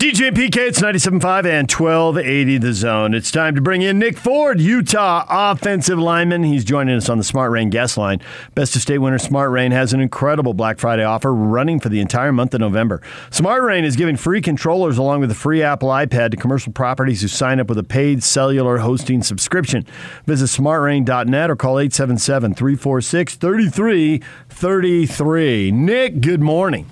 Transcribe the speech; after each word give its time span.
DJ 0.00 0.30
PK, 0.30 0.68
it's 0.68 0.80
97.5 0.80 1.44
and 1.44 1.70
1280 1.70 2.56
the 2.56 2.72
zone. 2.72 3.12
It's 3.12 3.30
time 3.30 3.54
to 3.54 3.60
bring 3.60 3.82
in 3.82 3.98
Nick 3.98 4.16
Ford, 4.16 4.58
Utah 4.58 5.26
offensive 5.28 5.98
lineman. 5.98 6.42
He's 6.42 6.64
joining 6.64 6.96
us 6.96 7.10
on 7.10 7.18
the 7.18 7.24
Smart 7.24 7.52
Rain 7.52 7.68
guest 7.68 7.98
line. 7.98 8.22
Best 8.54 8.74
of 8.74 8.80
state 8.80 8.96
winner 8.96 9.18
Smart 9.18 9.50
Rain 9.50 9.72
has 9.72 9.92
an 9.92 10.00
incredible 10.00 10.54
Black 10.54 10.78
Friday 10.78 11.04
offer 11.04 11.34
running 11.34 11.80
for 11.80 11.90
the 11.90 12.00
entire 12.00 12.32
month 12.32 12.54
of 12.54 12.62
November. 12.62 13.02
Smart 13.28 13.62
Rain 13.62 13.84
is 13.84 13.94
giving 13.94 14.16
free 14.16 14.40
controllers 14.40 14.96
along 14.96 15.20
with 15.20 15.30
a 15.32 15.34
free 15.34 15.62
Apple 15.62 15.90
iPad 15.90 16.30
to 16.30 16.38
commercial 16.38 16.72
properties 16.72 17.20
who 17.20 17.28
sign 17.28 17.60
up 17.60 17.68
with 17.68 17.76
a 17.76 17.84
paid 17.84 18.22
cellular 18.22 18.78
hosting 18.78 19.22
subscription. 19.22 19.84
Visit 20.24 20.46
smartrain.net 20.46 21.50
or 21.50 21.56
call 21.56 21.78
877 21.78 22.54
346 22.54 23.34
3333. 23.34 25.72
Nick, 25.72 26.22
good 26.22 26.40
morning. 26.40 26.90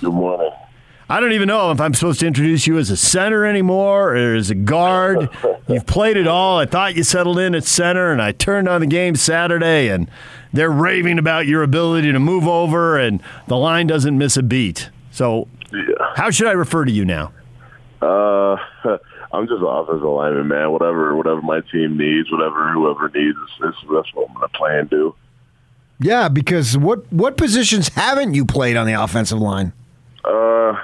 Good 0.00 0.14
morning. 0.14 0.50
I 1.10 1.20
don't 1.20 1.32
even 1.32 1.48
know 1.48 1.70
if 1.70 1.80
I'm 1.80 1.94
supposed 1.94 2.20
to 2.20 2.26
introduce 2.26 2.66
you 2.66 2.76
as 2.78 2.90
a 2.90 2.96
center 2.96 3.46
anymore 3.46 4.14
or 4.14 4.34
as 4.34 4.50
a 4.50 4.54
guard. 4.54 5.30
You've 5.68 5.86
played 5.86 6.16
it 6.18 6.26
all. 6.26 6.58
I 6.58 6.66
thought 6.66 6.96
you 6.96 7.02
settled 7.02 7.38
in 7.38 7.54
at 7.54 7.64
center, 7.64 8.12
and 8.12 8.20
I 8.20 8.32
turned 8.32 8.68
on 8.68 8.80
the 8.82 8.86
game 8.86 9.16
Saturday, 9.16 9.88
and 9.88 10.10
they're 10.52 10.70
raving 10.70 11.18
about 11.18 11.46
your 11.46 11.62
ability 11.62 12.12
to 12.12 12.18
move 12.18 12.46
over, 12.46 12.98
and 12.98 13.22
the 13.46 13.56
line 13.56 13.86
doesn't 13.86 14.18
miss 14.18 14.36
a 14.36 14.42
beat. 14.42 14.90
So, 15.10 15.48
Yeah. 15.72 15.80
how 16.16 16.30
should 16.30 16.46
I 16.46 16.52
refer 16.52 16.84
to 16.84 16.92
you 16.92 17.04
now? 17.06 17.32
Uh, 18.02 18.56
I'm 19.32 19.46
just 19.46 19.60
an 19.60 19.66
offensive 19.66 20.02
lineman, 20.04 20.48
man. 20.48 20.70
Whatever, 20.72 21.16
whatever 21.16 21.40
my 21.42 21.60
team 21.72 21.96
needs, 21.96 22.30
whatever 22.30 22.70
whoever 22.72 23.08
needs, 23.14 23.36
that's, 23.60 23.76
that's 23.92 24.14
what 24.14 24.28
I'm 24.28 24.34
gonna 24.34 24.48
play 24.48 24.78
and 24.78 24.88
do. 24.88 25.14
Yeah, 26.00 26.28
because 26.28 26.78
what 26.78 27.10
what 27.12 27.36
positions 27.36 27.88
haven't 27.88 28.34
you 28.34 28.44
played 28.44 28.76
on 28.76 28.86
the 28.86 28.92
offensive 28.92 29.38
line? 29.40 29.72
Uh, 30.24 30.28
I, 30.30 30.76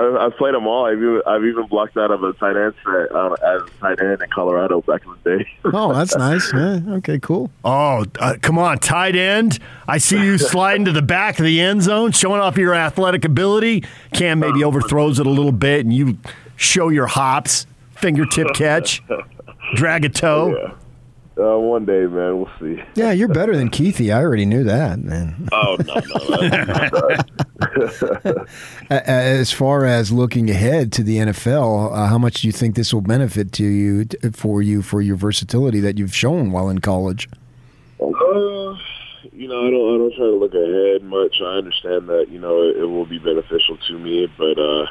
I've 0.00 0.36
played 0.36 0.54
them 0.54 0.66
all. 0.66 0.86
I've 0.86 0.98
even, 0.98 1.22
I've 1.26 1.44
even 1.44 1.66
blocked 1.66 1.96
out 1.96 2.10
of 2.10 2.22
a 2.22 2.32
tight 2.34 2.56
end 2.56 2.74
set 2.84 3.14
uh, 3.14 3.32
as 3.44 3.62
a 3.62 3.70
tight 3.80 4.00
end 4.00 4.22
in 4.22 4.30
Colorado 4.30 4.80
back 4.82 5.02
in 5.04 5.12
the 5.22 5.38
day. 5.38 5.50
Oh, 5.72 5.92
that's 5.94 6.16
nice. 6.16 6.52
Yeah, 6.60 6.80
okay, 6.96 7.18
cool. 7.18 7.50
Oh, 7.64 8.04
uh, 8.18 8.36
come 8.42 8.58
on, 8.58 8.78
tight 8.78 9.16
end. 9.16 9.58
I 9.88 9.98
see 9.98 10.22
you 10.22 10.38
sliding 10.38 10.84
to 10.86 10.92
the 10.92 11.02
back 11.02 11.38
of 11.38 11.44
the 11.44 11.60
end 11.60 11.82
zone, 11.82 12.12
showing 12.12 12.40
off 12.40 12.56
your 12.56 12.74
athletic 12.74 13.24
ability. 13.24 13.84
Cam 14.14 14.38
maybe 14.40 14.62
overthrows 14.64 15.18
it 15.20 15.26
a 15.26 15.30
little 15.30 15.52
bit, 15.52 15.84
and 15.84 15.92
you 15.92 16.18
show 16.56 16.88
your 16.88 17.06
hops, 17.06 17.66
fingertip 17.92 18.48
catch, 18.54 19.02
drag 19.74 20.04
a 20.04 20.08
toe. 20.08 20.56
yeah. 20.56 20.74
Uh, 21.40 21.58
one 21.58 21.86
day, 21.86 22.06
man. 22.06 22.36
We'll 22.38 22.50
see. 22.60 22.82
Yeah, 22.94 23.12
you're 23.12 23.28
better 23.28 23.56
than 23.56 23.70
Keithy. 23.70 24.14
I 24.14 24.20
already 24.20 24.44
knew 24.44 24.62
that, 24.64 24.98
man. 24.98 25.48
Oh 25.52 25.76
no, 25.86 25.94
no. 28.28 28.44
As 28.90 29.50
far 29.50 29.86
as 29.86 30.12
looking 30.12 30.50
ahead 30.50 30.92
to 30.92 31.02
the 31.02 31.16
NFL, 31.16 31.96
uh, 31.96 32.06
how 32.08 32.18
much 32.18 32.42
do 32.42 32.48
you 32.48 32.52
think 32.52 32.74
this 32.74 32.92
will 32.92 33.00
benefit 33.00 33.52
to 33.52 33.64
you 33.64 34.04
for 34.32 34.60
you 34.60 34.82
for 34.82 35.00
your 35.00 35.16
versatility 35.16 35.80
that 35.80 35.96
you've 35.96 36.14
shown 36.14 36.52
while 36.52 36.68
in 36.68 36.80
college? 36.80 37.26
Uh, 38.00 38.76
you 39.32 39.48
know, 39.48 39.66
I 39.66 39.70
don't 39.70 39.94
I 39.94 39.98
don't 39.98 40.14
try 40.14 40.26
to 40.26 40.36
look 40.36 40.52
ahead 40.52 41.02
much. 41.04 41.36
I 41.40 41.56
understand 41.56 42.08
that 42.08 42.26
you 42.28 42.38
know 42.38 42.60
it, 42.62 42.76
it 42.76 42.86
will 42.86 43.06
be 43.06 43.18
beneficial 43.18 43.78
to 43.88 43.98
me, 43.98 44.26
but 44.36 44.58
uh, 44.58 44.86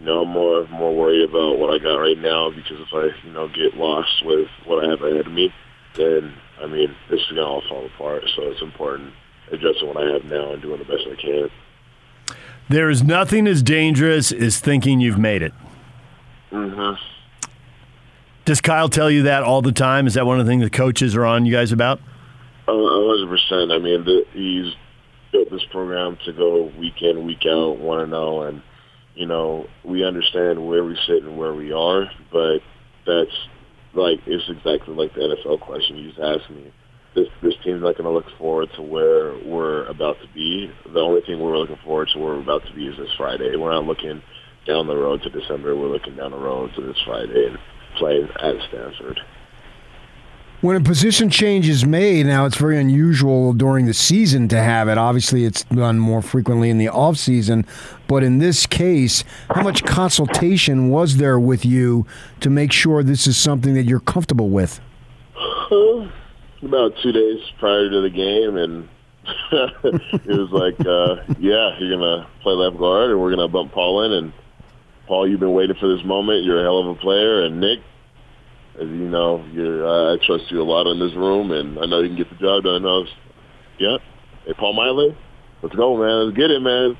you 0.00 0.06
know 0.06 0.22
I'm 0.22 0.28
more 0.28 0.66
more 0.68 0.94
worried 0.94 1.28
about 1.28 1.58
what 1.58 1.72
I 1.72 1.78
got 1.78 1.96
right 1.96 2.18
now 2.18 2.50
because 2.50 2.80
if 2.80 2.92
I 2.92 3.08
you 3.26 3.32
know 3.32 3.48
get 3.48 3.76
lost 3.76 4.24
with 4.26 4.48
what 4.66 4.84
I 4.84 4.90
have 4.90 5.00
ahead 5.00 5.26
of 5.26 5.32
me, 5.32 5.52
then 5.96 6.34
I 6.60 6.66
mean 6.66 6.94
this 7.10 7.20
is 7.20 7.28
gonna 7.28 7.42
all 7.42 7.62
fall 7.68 7.86
apart. 7.86 8.24
So 8.34 8.42
it's 8.42 8.62
important 8.62 9.12
addressing 9.50 9.88
what 9.88 9.96
I 9.96 10.12
have 10.12 10.24
now 10.24 10.52
and 10.52 10.62
doing 10.62 10.78
the 10.78 10.84
best 10.84 11.04
I 11.10 11.14
can. 11.14 11.50
There 12.68 12.90
is 12.90 13.02
nothing 13.02 13.46
as 13.46 13.62
dangerous 13.62 14.32
as 14.32 14.58
thinking 14.58 15.00
you've 15.00 15.18
made 15.18 15.42
it. 15.42 15.54
Mm-hmm. 16.50 17.00
Does 18.44 18.60
Kyle 18.60 18.88
tell 18.88 19.10
you 19.10 19.24
that 19.24 19.42
all 19.42 19.62
the 19.62 19.72
time? 19.72 20.06
Is 20.06 20.14
that 20.14 20.26
one 20.26 20.40
of 20.40 20.46
the 20.46 20.50
things 20.50 20.62
the 20.62 20.70
coaches 20.70 21.14
are 21.16 21.24
on 21.24 21.46
you 21.46 21.52
guys 21.52 21.72
about? 21.72 22.00
A 22.68 22.72
hundred 22.72 23.28
percent. 23.28 23.72
I 23.72 23.78
mean, 23.78 24.04
the, 24.04 24.24
he's 24.32 24.74
built 25.32 25.50
this 25.50 25.64
program 25.70 26.16
to 26.24 26.32
go 26.32 26.64
week 26.78 27.02
in, 27.02 27.24
week 27.24 27.44
out, 27.46 27.78
one 27.78 28.00
and 28.00 28.10
zero, 28.10 28.42
and 28.42 28.62
you 29.14 29.26
know 29.26 29.68
we 29.84 30.04
understand 30.04 30.66
where 30.66 30.84
we 30.84 30.96
sit 31.06 31.22
and 31.22 31.36
where 31.36 31.54
we 31.54 31.72
are, 31.72 32.10
but 32.32 32.58
that's 33.06 33.36
like 33.96 34.20
it's 34.26 34.48
exactly 34.48 34.94
like 34.94 35.14
the 35.14 35.20
NFL 35.20 35.60
question 35.60 35.96
you 35.96 36.08
just 36.10 36.20
asked 36.20 36.50
me. 36.50 36.72
This 37.14 37.28
this 37.42 37.54
team's 37.64 37.82
not 37.82 37.96
going 37.96 38.04
to 38.04 38.10
look 38.10 38.26
forward 38.38 38.68
to 38.76 38.82
where 38.82 39.34
we're 39.44 39.86
about 39.86 40.16
to 40.20 40.28
be. 40.34 40.70
The 40.92 41.00
only 41.00 41.22
thing 41.22 41.40
we're 41.40 41.58
looking 41.58 41.78
forward 41.84 42.08
to 42.12 42.18
where 42.18 42.34
we're 42.34 42.42
about 42.42 42.66
to 42.66 42.74
be 42.74 42.86
is 42.86 42.96
this 42.96 43.14
Friday. 43.16 43.56
We're 43.56 43.72
not 43.72 43.84
looking 43.84 44.22
down 44.66 44.86
the 44.86 44.96
road 44.96 45.22
to 45.22 45.30
December. 45.30 45.76
We're 45.76 45.88
looking 45.88 46.16
down 46.16 46.32
the 46.32 46.38
road 46.38 46.72
to 46.76 46.82
this 46.82 46.96
Friday 47.06 47.46
and 47.46 47.58
playing 47.98 48.28
at 48.40 48.54
Stanford. 48.68 49.20
When 50.62 50.74
a 50.74 50.80
position 50.80 51.28
change 51.28 51.68
is 51.68 51.84
made, 51.84 52.24
now 52.24 52.46
it's 52.46 52.56
very 52.56 52.78
unusual 52.78 53.52
during 53.52 53.84
the 53.84 53.92
season 53.92 54.48
to 54.48 54.56
have 54.56 54.88
it. 54.88 54.96
Obviously, 54.96 55.44
it's 55.44 55.64
done 55.64 55.98
more 55.98 56.22
frequently 56.22 56.70
in 56.70 56.78
the 56.78 56.88
off 56.88 57.18
season, 57.18 57.66
but 58.08 58.22
in 58.22 58.38
this 58.38 58.64
case, 58.64 59.22
how 59.50 59.62
much 59.62 59.84
consultation 59.84 60.88
was 60.88 61.18
there 61.18 61.38
with 61.38 61.66
you 61.66 62.06
to 62.40 62.48
make 62.48 62.72
sure 62.72 63.02
this 63.02 63.26
is 63.26 63.36
something 63.36 63.74
that 63.74 63.82
you're 63.82 64.00
comfortable 64.00 64.48
with? 64.48 64.80
Uh, 65.70 66.08
about 66.62 66.94
two 67.02 67.12
days 67.12 67.40
prior 67.58 67.90
to 67.90 68.00
the 68.00 68.10
game, 68.10 68.56
and 68.56 68.88
it 69.52 70.38
was 70.38 70.50
like, 70.52 70.80
uh, 70.86 71.16
yeah, 71.38 71.78
you're 71.78 71.98
gonna 71.98 72.26
play 72.40 72.54
left 72.54 72.78
guard, 72.78 73.10
and 73.10 73.20
we're 73.20 73.30
gonna 73.30 73.46
bump 73.46 73.72
Paul 73.72 74.04
in. 74.04 74.12
And 74.12 74.32
Paul, 75.06 75.28
you've 75.28 75.40
been 75.40 75.52
waiting 75.52 75.76
for 75.78 75.94
this 75.94 76.04
moment. 76.04 76.44
You're 76.44 76.60
a 76.60 76.62
hell 76.62 76.78
of 76.78 76.86
a 76.86 76.94
player, 76.94 77.44
and 77.44 77.60
Nick, 77.60 77.80
as 78.80 78.88
you 78.88 79.08
know, 79.08 79.44
you're, 79.52 79.86
uh, 79.86 80.14
I 80.14 80.26
trust 80.26 80.50
you 80.50 80.60
a 80.60 80.64
lot 80.64 80.86
in 80.86 80.98
this 80.98 81.14
room, 81.14 81.50
and 81.50 81.78
I 81.78 81.86
know 81.86 82.00
you 82.00 82.08
can 82.08 82.16
get 82.16 82.30
the 82.30 82.36
job 82.36 82.64
done. 82.64 82.84
I 82.84 82.88
was, 82.88 83.08
yeah, 83.78 83.96
hey 84.44 84.52
Paul 84.54 84.74
Maile, 84.74 85.16
let's 85.62 85.74
go, 85.74 85.96
man, 85.96 86.26
let's 86.26 86.36
get 86.36 86.50
it, 86.50 86.60
man. 86.60 86.96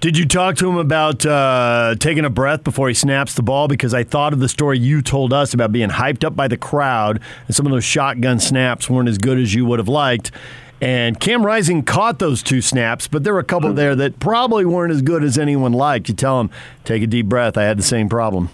Did 0.00 0.18
you 0.18 0.26
talk 0.26 0.56
to 0.56 0.68
him 0.68 0.76
about 0.76 1.24
uh, 1.24 1.94
taking 1.98 2.26
a 2.26 2.30
breath 2.30 2.62
before 2.62 2.88
he 2.88 2.94
snaps 2.94 3.34
the 3.34 3.42
ball? 3.42 3.68
Because 3.68 3.94
I 3.94 4.04
thought 4.04 4.34
of 4.34 4.38
the 4.38 4.50
story 4.50 4.78
you 4.78 5.00
told 5.00 5.32
us 5.32 5.54
about 5.54 5.72
being 5.72 5.88
hyped 5.88 6.24
up 6.24 6.36
by 6.36 6.46
the 6.46 6.58
crowd, 6.58 7.20
and 7.46 7.56
some 7.56 7.64
of 7.64 7.72
those 7.72 7.84
shotgun 7.84 8.38
snaps 8.38 8.90
weren't 8.90 9.08
as 9.08 9.16
good 9.16 9.38
as 9.38 9.54
you 9.54 9.64
would 9.64 9.78
have 9.78 9.88
liked. 9.88 10.30
And 10.80 11.18
Cam 11.18 11.46
Rising 11.46 11.84
caught 11.84 12.18
those 12.18 12.42
two 12.42 12.60
snaps, 12.60 13.08
but 13.08 13.24
there 13.24 13.32
were 13.32 13.40
a 13.40 13.44
couple 13.44 13.72
there 13.72 13.96
that 13.96 14.20
probably 14.20 14.66
weren't 14.66 14.92
as 14.92 15.00
good 15.00 15.24
as 15.24 15.38
anyone 15.38 15.72
liked. 15.72 16.10
You 16.10 16.14
tell 16.14 16.38
him, 16.38 16.50
take 16.84 17.02
a 17.02 17.06
deep 17.06 17.26
breath. 17.26 17.56
I 17.56 17.62
had 17.62 17.78
the 17.78 17.82
same 17.82 18.10
problem. 18.10 18.50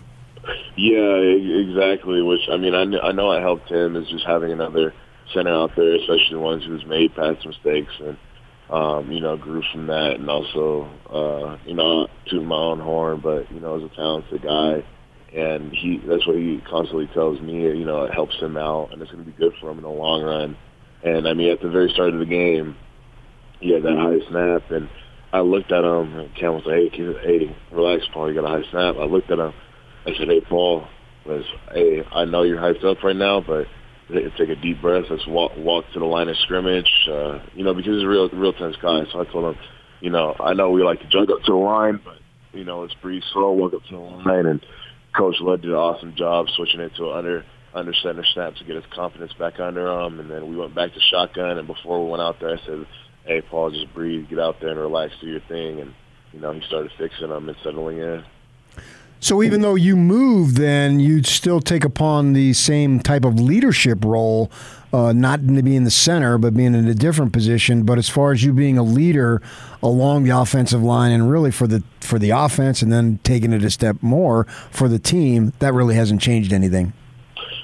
Yeah, 0.77 1.17
exactly. 1.61 2.23
Which 2.23 2.49
I 2.51 2.57
mean, 2.57 2.75
I, 2.75 2.85
kn- 2.85 3.03
I 3.03 3.13
know 3.13 3.31
I 3.31 3.41
helped 3.41 3.71
him 3.71 3.97
is 3.97 4.09
just 4.09 4.25
having 4.27 4.53
another 4.53 4.95
center 5.35 5.55
out 5.55 5.71
there, 5.77 5.95
especially 5.97 6.33
the 6.33 6.41
ones 6.41 6.65
who's 6.65 6.85
made 6.87 7.15
past 7.15 7.47
mistakes 7.47 7.93
and 8.01 8.17
um, 8.71 9.11
you 9.11 9.21
know 9.21 9.37
grew 9.37 9.63
from 9.73 9.87
that, 9.89 10.15
and 10.15 10.31
also 10.31 10.89
uh, 11.11 11.59
you 11.67 11.75
know 11.75 12.07
to 12.31 12.41
my 12.41 12.55
own 12.57 12.81
horn, 12.81 13.21
but 13.23 13.51
you 13.51 13.61
know 13.61 13.77
as 13.77 13.83
a 13.91 13.95
talented 13.95 14.43
guy, 14.43 14.85
and 15.37 15.73
he 15.73 16.01
that's 16.07 16.27
what 16.27 16.37
he 16.37 16.61
constantly 16.69 17.09
tells 17.09 17.41
me. 17.41 17.63
You 17.63 17.85
know, 17.85 18.05
it 18.05 18.15
helps 18.15 18.37
him 18.37 18.57
out, 18.57 18.93
and 18.93 19.03
it's 19.03 19.11
going 19.11 19.25
to 19.25 19.31
be 19.31 19.37
good 19.37 19.53
for 19.61 19.71
him 19.71 19.79
in 19.79 19.83
the 19.83 19.91
long 19.91 20.23
run. 20.23 20.57
And 21.03 21.27
I 21.27 21.35
mean, 21.35 21.51
at 21.51 21.61
the 21.61 21.71
very 21.71 21.91
start 21.91 22.13
of 22.13 22.21
the 22.21 22.27
game, 22.27 22.77
he 23.59 23.73
had 23.73 23.83
that 23.83 23.97
high 23.97 24.31
snap, 24.31 24.71
and 24.71 24.89
I 25.33 25.41
looked 25.41 25.73
at 25.73 25.85
him, 25.85 26.19
and 26.19 26.35
Cam 26.37 26.55
was 26.55 26.63
like, 26.67 26.77
"Hey, 26.77 26.91
keep, 26.91 27.17
hey, 27.25 27.57
relax, 27.73 28.05
Paul. 28.13 28.29
You 28.33 28.41
got 28.41 28.49
a 28.49 28.63
high 28.63 28.71
snap." 28.71 28.97
I 28.97 29.05
looked 29.05 29.31
at 29.31 29.39
him. 29.39 29.53
I 30.07 30.15
said, 30.17 30.29
"Hey, 30.29 30.41
Paul, 30.41 30.87
let's, 31.27 31.45
hey, 31.73 32.03
I 32.13 32.25
know 32.25 32.43
you're 32.43 32.61
hyped 32.61 32.85
up 32.85 33.03
right 33.03 33.17
now, 33.17 33.41
but 33.41 33.67
t- 34.09 34.29
take 34.39 34.49
a 34.49 34.57
deep 34.57 34.81
breath. 34.81 35.05
Let's 35.11 35.27
walk 35.27 35.53
walk 35.57 35.85
to 35.93 35.99
the 35.99 36.05
line 36.05 36.29
of 36.29 36.37
scrimmage. 36.39 36.91
Uh, 37.09 37.41
you 37.55 37.65
know, 37.65 37.75
because 37.75 37.95
he's 37.95 38.05
a 38.05 38.09
real 38.09 38.29
real 38.31 38.53
tense 38.53 38.77
guy. 38.81 39.03
So 39.13 39.21
I 39.21 39.25
told 39.25 39.55
him, 39.55 39.63
you 40.01 40.11
know, 40.11 40.35
I 40.41 40.55
know 40.55 40.71
we 40.71 40.83
like 40.83 41.01
to 41.01 41.09
jump 41.09 41.31
up 41.31 41.43
to 41.45 41.53
the 41.53 41.59
line, 41.59 42.01
but 42.05 42.19
you 42.53 42.65
know, 42.65 42.81
let's 42.83 42.95
breathe 42.95 43.23
slow, 43.33 43.53
walk 43.53 43.75
up 43.75 43.85
to 43.85 43.95
the 43.95 44.01
line. 44.01 44.47
And 44.47 44.65
Coach 45.17 45.37
Lud 45.41 45.63
did 45.63 45.71
an 45.71 45.77
awesome 45.77 46.15
job 46.17 46.47
switching 46.57 46.81
it 46.81 46.93
to 46.97 47.11
an 47.11 47.19
under 47.19 47.45
under 47.73 47.95
center 48.03 48.25
snap 48.35 48.57
to 48.57 48.65
get 48.65 48.77
his 48.77 48.85
confidence 48.93 49.33
back 49.39 49.61
under 49.61 49.87
him. 49.87 50.19
And 50.19 50.31
then 50.31 50.49
we 50.49 50.57
went 50.57 50.75
back 50.75 50.93
to 50.93 51.01
shotgun. 51.11 51.59
And 51.59 51.67
before 51.67 52.05
we 52.05 52.11
went 52.11 52.23
out 52.23 52.41
there, 52.41 52.57
I 52.57 52.67
said, 52.67 52.87
"Hey, 53.25 53.41
Paul, 53.43 53.71
just 53.71 53.93
breathe, 53.95 54.29
get 54.29 54.39
out 54.39 54.61
there 54.61 54.71
and 54.71 54.81
relax, 54.81 55.15
do 55.21 55.29
your 55.29 55.41
thing." 55.41 55.81
And 55.81 55.95
you 56.33 56.41
know, 56.41 56.53
he 56.53 56.61
started 56.67 56.91
fixing 56.99 57.29
them 57.29 57.49
and 57.49 57.59
settling 57.63 57.99
in. 57.99 58.25
So 59.21 59.43
even 59.43 59.61
though 59.61 59.75
you 59.75 59.97
move, 59.97 60.55
then 60.55 60.99
you'd 60.99 61.27
still 61.27 61.61
take 61.61 61.85
upon 61.85 62.33
the 62.33 62.55
same 62.55 63.01
type 63.01 63.27
of 63.27 63.39
leadership 63.39 64.03
role, 64.03 64.51
uh, 64.95 65.13
not 65.13 65.47
to 65.47 65.63
be 65.63 65.77
in 65.77 65.85
the 65.85 65.91
center, 65.91 66.39
but 66.39 66.55
being 66.55 66.75
in 66.75 66.89
a 66.89 66.95
different 66.95 67.35
position. 67.35 67.83
But 67.83 67.99
as 67.99 68.09
far 68.09 68.33
as 68.33 68.43
you 68.43 68.55
being 68.55 68.79
a 68.79 68.83
leader 68.83 69.43
along 69.83 70.25
the 70.25 70.31
offensive 70.31 70.83
line, 70.83 71.13
and 71.13 71.31
really 71.31 71.51
for 71.51 71.67
the 71.67 71.83
for 72.01 72.19
the 72.19 72.31
offense, 72.31 72.81
and 72.81 72.91
then 72.91 73.21
taking 73.23 73.53
it 73.53 73.63
a 73.63 73.71
step 73.71 73.97
more 74.01 74.45
for 74.71 74.89
the 74.89 74.99
team, 74.99 75.53
that 75.59 75.75
really 75.75 75.95
hasn't 75.95 76.23
changed 76.23 76.51
anything. 76.51 76.95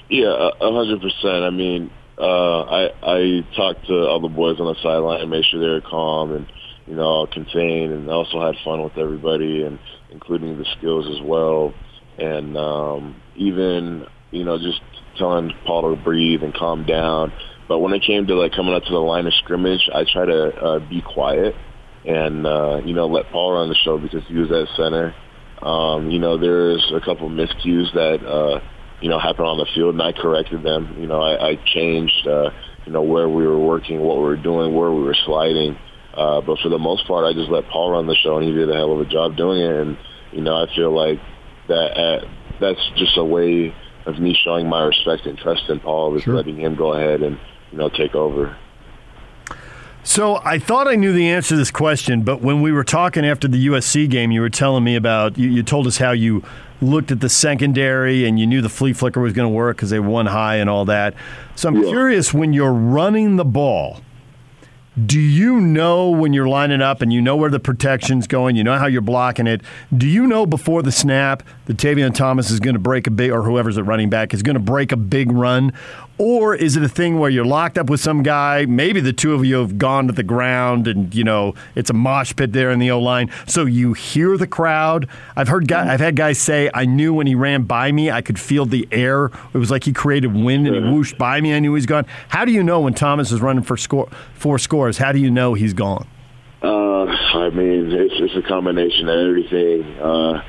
Yeah, 0.09 0.51
hundred 0.61 1.01
percent. 1.01 1.43
I 1.43 1.49
mean, 1.49 1.89
uh, 2.19 2.61
I 2.61 2.91
I 3.01 3.45
talked 3.55 3.87
to 3.87 4.07
all 4.07 4.19
the 4.19 4.29
boys 4.29 4.59
on 4.59 4.67
the 4.67 4.75
sideline 4.83 5.21
and 5.21 5.31
made 5.31 5.43
sure 5.45 5.59
they 5.59 5.67
were 5.67 5.81
calm 5.81 6.33
and 6.33 6.45
you 6.85 6.95
know 6.95 7.25
contained, 7.25 7.93
and 7.93 8.07
also 8.11 8.39
had 8.45 8.55
fun 8.63 8.83
with 8.83 8.95
everybody 8.95 9.63
and 9.63 9.79
including 10.17 10.57
the 10.57 10.65
skills 10.77 11.05
as 11.15 11.21
well, 11.23 11.73
and 12.17 12.57
um, 12.57 13.21
even 13.35 14.05
you 14.31 14.43
know 14.43 14.57
just 14.57 14.81
telling 15.17 15.51
Paul 15.65 15.95
to 15.95 16.01
breathe 16.01 16.41
and 16.43 16.53
calm 16.53 16.85
down. 16.85 17.31
But 17.67 17.79
when 17.79 17.93
it 17.93 18.01
came 18.01 18.25
to 18.27 18.35
like 18.35 18.53
coming 18.53 18.73
up 18.73 18.83
to 18.83 18.91
the 18.91 18.97
line 18.97 19.27
of 19.27 19.33
scrimmage, 19.35 19.89
I 19.93 20.05
try 20.11 20.25
to 20.25 20.55
uh, 20.55 20.79
be 20.89 21.01
quiet 21.01 21.53
and 22.07 22.47
uh, 22.47 22.81
you 22.85 22.93
know 22.93 23.07
let 23.07 23.29
Paul 23.31 23.53
run 23.53 23.69
the 23.69 23.75
show 23.75 23.97
because 23.97 24.23
he 24.27 24.35
was 24.35 24.51
at 24.51 24.75
center. 24.75 25.13
Um, 25.61 26.09
you 26.09 26.19
know, 26.19 26.37
there's 26.37 26.91
a 26.95 27.01
couple 27.01 27.29
miscues 27.29 27.93
that 27.93 28.25
uh, 28.25 28.61
you 29.01 29.09
know 29.09 29.19
happened 29.19 29.47
on 29.47 29.57
the 29.57 29.67
field, 29.75 29.93
and 29.95 30.01
I 30.01 30.13
corrected 30.13 30.63
them. 30.63 30.95
You 30.99 31.07
know, 31.07 31.21
I, 31.21 31.49
I 31.49 31.55
changed 31.65 32.27
uh, 32.27 32.49
you 32.85 32.93
know 32.93 33.01
where 33.01 33.27
we 33.27 33.45
were 33.45 33.59
working, 33.59 33.99
what 33.99 34.17
we 34.17 34.23
were 34.23 34.37
doing, 34.37 34.73
where 34.73 34.91
we 34.91 35.03
were 35.03 35.17
sliding. 35.25 35.77
Uh, 36.17 36.41
but 36.41 36.57
for 36.59 36.69
the 36.69 36.79
most 36.79 37.07
part, 37.07 37.25
I 37.25 37.33
just 37.33 37.49
let 37.51 37.67
Paul 37.69 37.91
run 37.91 38.07
the 38.07 38.15
show, 38.15 38.37
and 38.37 38.45
he 38.45 38.51
did 38.51 38.69
a 38.69 38.73
hell 38.73 38.91
of 38.91 38.99
a 38.99 39.05
job 39.05 39.37
doing 39.37 39.61
it. 39.61 39.71
And 39.71 39.97
you 40.31 40.41
know, 40.41 40.55
I 40.55 40.65
feel 40.75 40.91
like 40.91 41.19
that 41.67 41.95
uh, 41.95 42.27
that's 42.59 42.81
just 42.97 43.17
a 43.17 43.23
way 43.23 43.73
of 44.07 44.19
me 44.19 44.35
showing 44.43 44.67
my 44.67 44.83
respect 44.83 45.27
and 45.27 45.37
trust 45.37 45.69
in 45.69 45.79
Paul, 45.79 46.15
is 46.17 46.23
sure. 46.23 46.33
letting 46.33 46.59
him 46.59 46.75
go 46.75 46.93
ahead 46.93 47.21
and 47.21 47.37
you 47.71 47.77
know 47.77 47.89
take 47.89 48.15
over. 48.15 48.57
So 50.03 50.39
I 50.43 50.57
thought 50.57 50.87
I 50.87 50.95
knew 50.95 51.11
the 51.11 51.29
answer 51.29 51.49
to 51.49 51.57
this 51.57 51.69
question, 51.69 52.23
but 52.23 52.41
when 52.41 52.61
we 52.61 52.71
were 52.71 52.85
talking 52.85 53.25
after 53.25 53.47
the 53.47 53.67
USC 53.67 54.09
game, 54.09 54.31
you 54.31 54.41
were 54.41 54.49
telling 54.49 54.83
me 54.83 54.95
about 54.95 55.37
you, 55.37 55.49
you 55.49 55.61
told 55.61 55.85
us 55.85 55.97
how 55.97 56.11
you 56.11 56.43
looked 56.81 57.11
at 57.11 57.19
the 57.19 57.29
secondary 57.29 58.25
and 58.25 58.39
you 58.39 58.47
knew 58.47 58.61
the 58.61 58.69
flea 58.69 58.93
flicker 58.93 59.19
was 59.19 59.33
going 59.33 59.47
to 59.47 59.53
work 59.53 59.77
because 59.77 59.89
they 59.89 59.99
won 59.99 60.25
high 60.25 60.55
and 60.55 60.69
all 60.69 60.85
that. 60.85 61.13
So 61.55 61.67
I'm 61.67 61.75
yeah. 61.83 61.89
curious 61.89 62.33
when 62.33 62.53
you're 62.53 62.73
running 62.73 63.35
the 63.35 63.45
ball 63.45 64.01
do 65.05 65.19
you 65.19 65.61
know 65.61 66.09
when 66.09 66.33
you're 66.33 66.47
lining 66.47 66.81
up 66.81 67.01
and 67.01 67.13
you 67.13 67.21
know 67.21 67.35
where 67.35 67.51
the 67.51 67.59
protection's 67.59 68.25
going, 68.25 68.55
you 68.55 68.63
know 68.63 68.77
how 68.77 68.87
you're 68.87 69.01
blocking 69.01 69.45
it? 69.45 69.61
Do 69.95 70.07
you 70.07 70.25
know 70.25 70.47
before 70.47 70.81
the 70.81 70.91
snap 70.91 71.43
that 71.65 71.77
Tavion 71.77 72.15
Thomas 72.15 72.49
is 72.49 72.59
going 72.59 72.73
to 72.73 72.79
break 72.79 73.05
a 73.05 73.11
big, 73.11 73.31
or 73.31 73.43
whoever's 73.43 73.77
at 73.77 73.85
running 73.85 74.09
back 74.09 74.33
is 74.33 74.41
going 74.41 74.55
to 74.55 74.59
break 74.59 74.91
a 74.91 74.97
big 74.97 75.31
run? 75.31 75.71
Or 76.19 76.55
is 76.55 76.75
it 76.75 76.83
a 76.83 76.89
thing 76.89 77.19
where 77.19 77.29
you're 77.29 77.45
locked 77.45 77.77
up 77.77 77.91
with 77.91 77.99
some 77.99 78.23
guy? 78.23 78.65
Maybe 78.65 79.01
the 79.01 79.13
two 79.13 79.35
of 79.35 79.45
you 79.45 79.57
have 79.57 79.77
gone 79.77 80.07
to 80.07 80.13
the 80.13 80.23
ground 80.23 80.87
and, 80.87 81.13
you 81.13 81.23
know, 81.23 81.53
it's 81.75 81.91
a 81.91 81.93
mosh 81.93 82.35
pit 82.35 82.53
there 82.53 82.71
in 82.71 82.79
the 82.79 82.89
O 82.89 82.99
line. 82.99 83.29
So 83.45 83.65
you 83.65 83.93
hear 83.93 84.35
the 84.35 84.47
crowd. 84.47 85.07
I've 85.35 85.47
heard 85.47 85.67
guys, 85.67 85.87
I've 85.87 85.99
had 85.99 86.15
guys 86.15 86.39
say, 86.39 86.71
I 86.73 86.85
knew 86.85 87.13
when 87.13 87.27
he 87.27 87.35
ran 87.35 87.63
by 87.63 87.91
me, 87.91 88.09
I 88.09 88.21
could 88.21 88.39
feel 88.39 88.65
the 88.65 88.87
air. 88.91 89.25
It 89.53 89.57
was 89.57 89.69
like 89.69 89.83
he 89.83 89.93
created 89.93 90.33
wind 90.33 90.67
and 90.67 90.75
he 90.75 90.81
whooshed 90.91 91.19
by 91.19 91.39
me. 91.39 91.53
I 91.53 91.59
knew 91.59 91.71
he 91.71 91.75
was 91.75 91.85
gone. 91.85 92.07
How 92.29 92.45
do 92.45 92.51
you 92.51 92.63
know 92.63 92.79
when 92.79 92.95
Thomas 92.95 93.31
is 93.31 93.39
running 93.39 93.63
for 93.63 93.77
score, 93.77 94.09
four 94.33 94.57
scores? 94.57 94.97
How 94.97 95.11
do 95.11 95.19
you 95.19 95.29
know 95.29 95.53
he's 95.53 95.73
gone? 95.73 96.07
Uh, 96.63 97.05
I 97.05 97.51
mean, 97.51 97.91
it's, 97.91 98.15
it's 98.17 98.43
a 98.43 98.47
combination 98.47 99.07
of 99.07 99.19
everything. 99.19 99.83
Uh, 99.99 100.43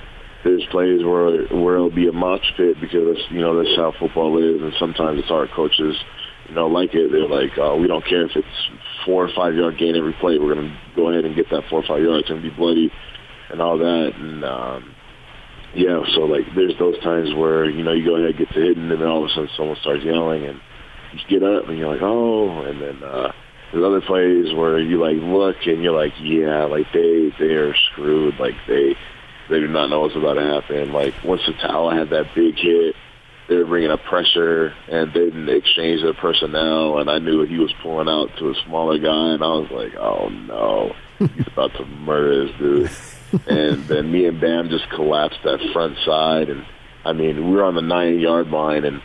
there's 0.44 0.64
plays 0.70 1.02
where 1.04 1.46
where 1.48 1.74
it'll 1.74 1.90
be 1.90 2.08
a 2.08 2.12
mosh 2.12 2.46
pit 2.56 2.76
because 2.80 3.18
you 3.30 3.40
know 3.40 3.56
that's 3.62 3.76
how 3.76 3.92
football 3.98 4.38
is, 4.38 4.62
and 4.62 4.72
sometimes 4.78 5.20
it's 5.20 5.30
our 5.30 5.48
coaches, 5.48 5.96
you 6.48 6.54
know, 6.54 6.66
like 6.68 6.94
it. 6.94 7.10
They're 7.10 7.28
like, 7.28 7.58
oh, 7.58 7.76
we 7.76 7.88
don't 7.88 8.04
care 8.06 8.24
if 8.24 8.36
it's 8.36 8.70
four 9.04 9.26
or 9.26 9.30
five 9.34 9.54
yard 9.54 9.78
gain 9.78 9.96
every 9.96 10.12
play. 10.14 10.38
We're 10.38 10.54
gonna 10.54 10.78
go 10.94 11.10
ahead 11.10 11.24
and 11.24 11.34
get 11.34 11.50
that 11.50 11.64
four 11.68 11.80
or 11.80 11.86
five 11.86 12.02
yards. 12.02 12.20
It's 12.22 12.28
gonna 12.28 12.42
be 12.42 12.50
bloody 12.50 12.90
and 13.50 13.60
all 13.60 13.78
that. 13.78 14.12
And 14.14 14.44
um, 14.44 14.94
yeah, 15.74 16.00
so 16.14 16.20
like 16.20 16.46
there's 16.54 16.78
those 16.78 16.98
times 17.02 17.34
where 17.34 17.68
you 17.68 17.82
know 17.82 17.92
you 17.92 18.04
go 18.04 18.16
ahead 18.16 18.30
and 18.30 18.38
get 18.38 18.48
to 18.54 18.60
hitting, 18.60 18.90
and 18.90 19.00
then 19.00 19.08
all 19.08 19.24
of 19.24 19.30
a 19.30 19.34
sudden 19.34 19.50
someone 19.56 19.76
starts 19.80 20.04
yelling, 20.04 20.46
and 20.46 20.60
you 21.14 21.20
get 21.28 21.42
up 21.42 21.68
and 21.68 21.78
you're 21.78 21.92
like, 21.92 22.02
oh, 22.02 22.62
and 22.62 22.80
then. 22.80 23.02
uh 23.02 23.32
there's 23.70 23.84
other 23.84 24.00
plays 24.00 24.54
where 24.54 24.80
you 24.80 24.98
like 24.98 25.20
look 25.20 25.56
and 25.66 25.82
you're 25.82 25.92
like, 25.92 26.14
yeah, 26.22 26.64
like 26.64 26.86
they 26.94 27.30
they 27.38 27.52
are 27.52 27.74
screwed. 27.92 28.40
Like 28.40 28.54
they 28.66 28.96
they 29.48 29.60
do 29.60 29.68
not 29.68 29.88
know 29.88 30.00
what's 30.00 30.16
about 30.16 30.34
to 30.34 30.42
happen. 30.42 30.92
Like 30.92 31.14
once 31.24 31.42
the 31.46 31.54
Tala 31.54 31.94
had 31.94 32.10
that 32.10 32.34
big 32.34 32.56
hit, 32.56 32.94
they 33.48 33.56
were 33.56 33.64
bringing 33.64 33.90
up 33.90 34.02
pressure 34.04 34.74
and 34.88 35.12
they 35.12 35.20
didn't 35.20 35.48
exchange 35.48 36.02
their 36.02 36.14
personnel. 36.14 36.98
And 36.98 37.10
I 37.10 37.18
knew 37.18 37.44
he 37.46 37.58
was 37.58 37.72
pulling 37.82 38.08
out 38.08 38.28
to 38.38 38.50
a 38.50 38.54
smaller 38.66 38.98
guy, 38.98 39.34
and 39.34 39.42
I 39.42 39.48
was 39.48 39.70
like, 39.70 39.94
oh 39.96 40.28
no, 40.28 40.94
he's 41.18 41.46
about 41.46 41.72
to 41.74 41.86
murder 41.86 42.46
this 42.46 42.58
dude. 42.58 42.90
and 43.46 43.84
then 43.84 44.10
me 44.10 44.26
and 44.26 44.40
Bam 44.40 44.68
just 44.70 44.88
collapsed 44.90 45.40
that 45.44 45.60
front 45.72 45.96
side, 46.04 46.48
and 46.50 46.64
I 47.04 47.12
mean 47.12 47.50
we 47.50 47.56
were 47.56 47.64
on 47.64 47.74
the 47.74 47.82
nine 47.82 48.20
yard 48.20 48.48
line, 48.48 48.84
and 48.84 49.02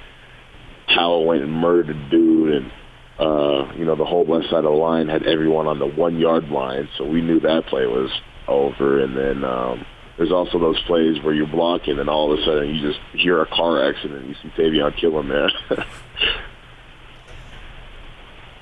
Tala 0.90 1.22
went 1.22 1.44
and 1.44 1.52
murdered 1.52 2.10
dude, 2.10 2.54
and 2.54 2.72
uh, 3.20 3.74
you 3.76 3.86
know 3.86 3.96
the 3.96 4.06
whole 4.06 4.26
left 4.26 4.46
side 4.46 4.64
of 4.64 4.64
the 4.64 4.70
line 4.70 5.08
had 5.08 5.24
everyone 5.24 5.68
on 5.68 5.80
the 5.80 5.88
one 5.88 6.20
yard 6.20 6.50
line, 6.50 6.90
so 6.98 7.06
we 7.06 7.22
knew 7.22 7.40
that 7.42 7.66
play 7.68 7.86
was 7.86 8.12
over. 8.48 9.02
And 9.02 9.16
then 9.16 9.44
um, 9.44 9.86
there's 10.18 10.32
also 10.32 10.60
those 10.60 10.82
plays 10.84 11.22
where 11.24 11.34
you're 11.34 11.48
blocking 11.48 12.00
and 12.00 12.10
all 12.10 12.32
of 12.32 12.40
a 12.40 12.44
sudden 12.44 12.76
you 12.76 12.82
just 12.82 13.00
hear 13.14 13.42
a 13.42 13.48
car 13.48 13.88
accident. 13.88 14.28
You 14.28 14.36
see 14.36 14.50
Tavion 14.50 14.96
kill 14.96 15.20
him 15.20 15.28
there. 15.28 15.50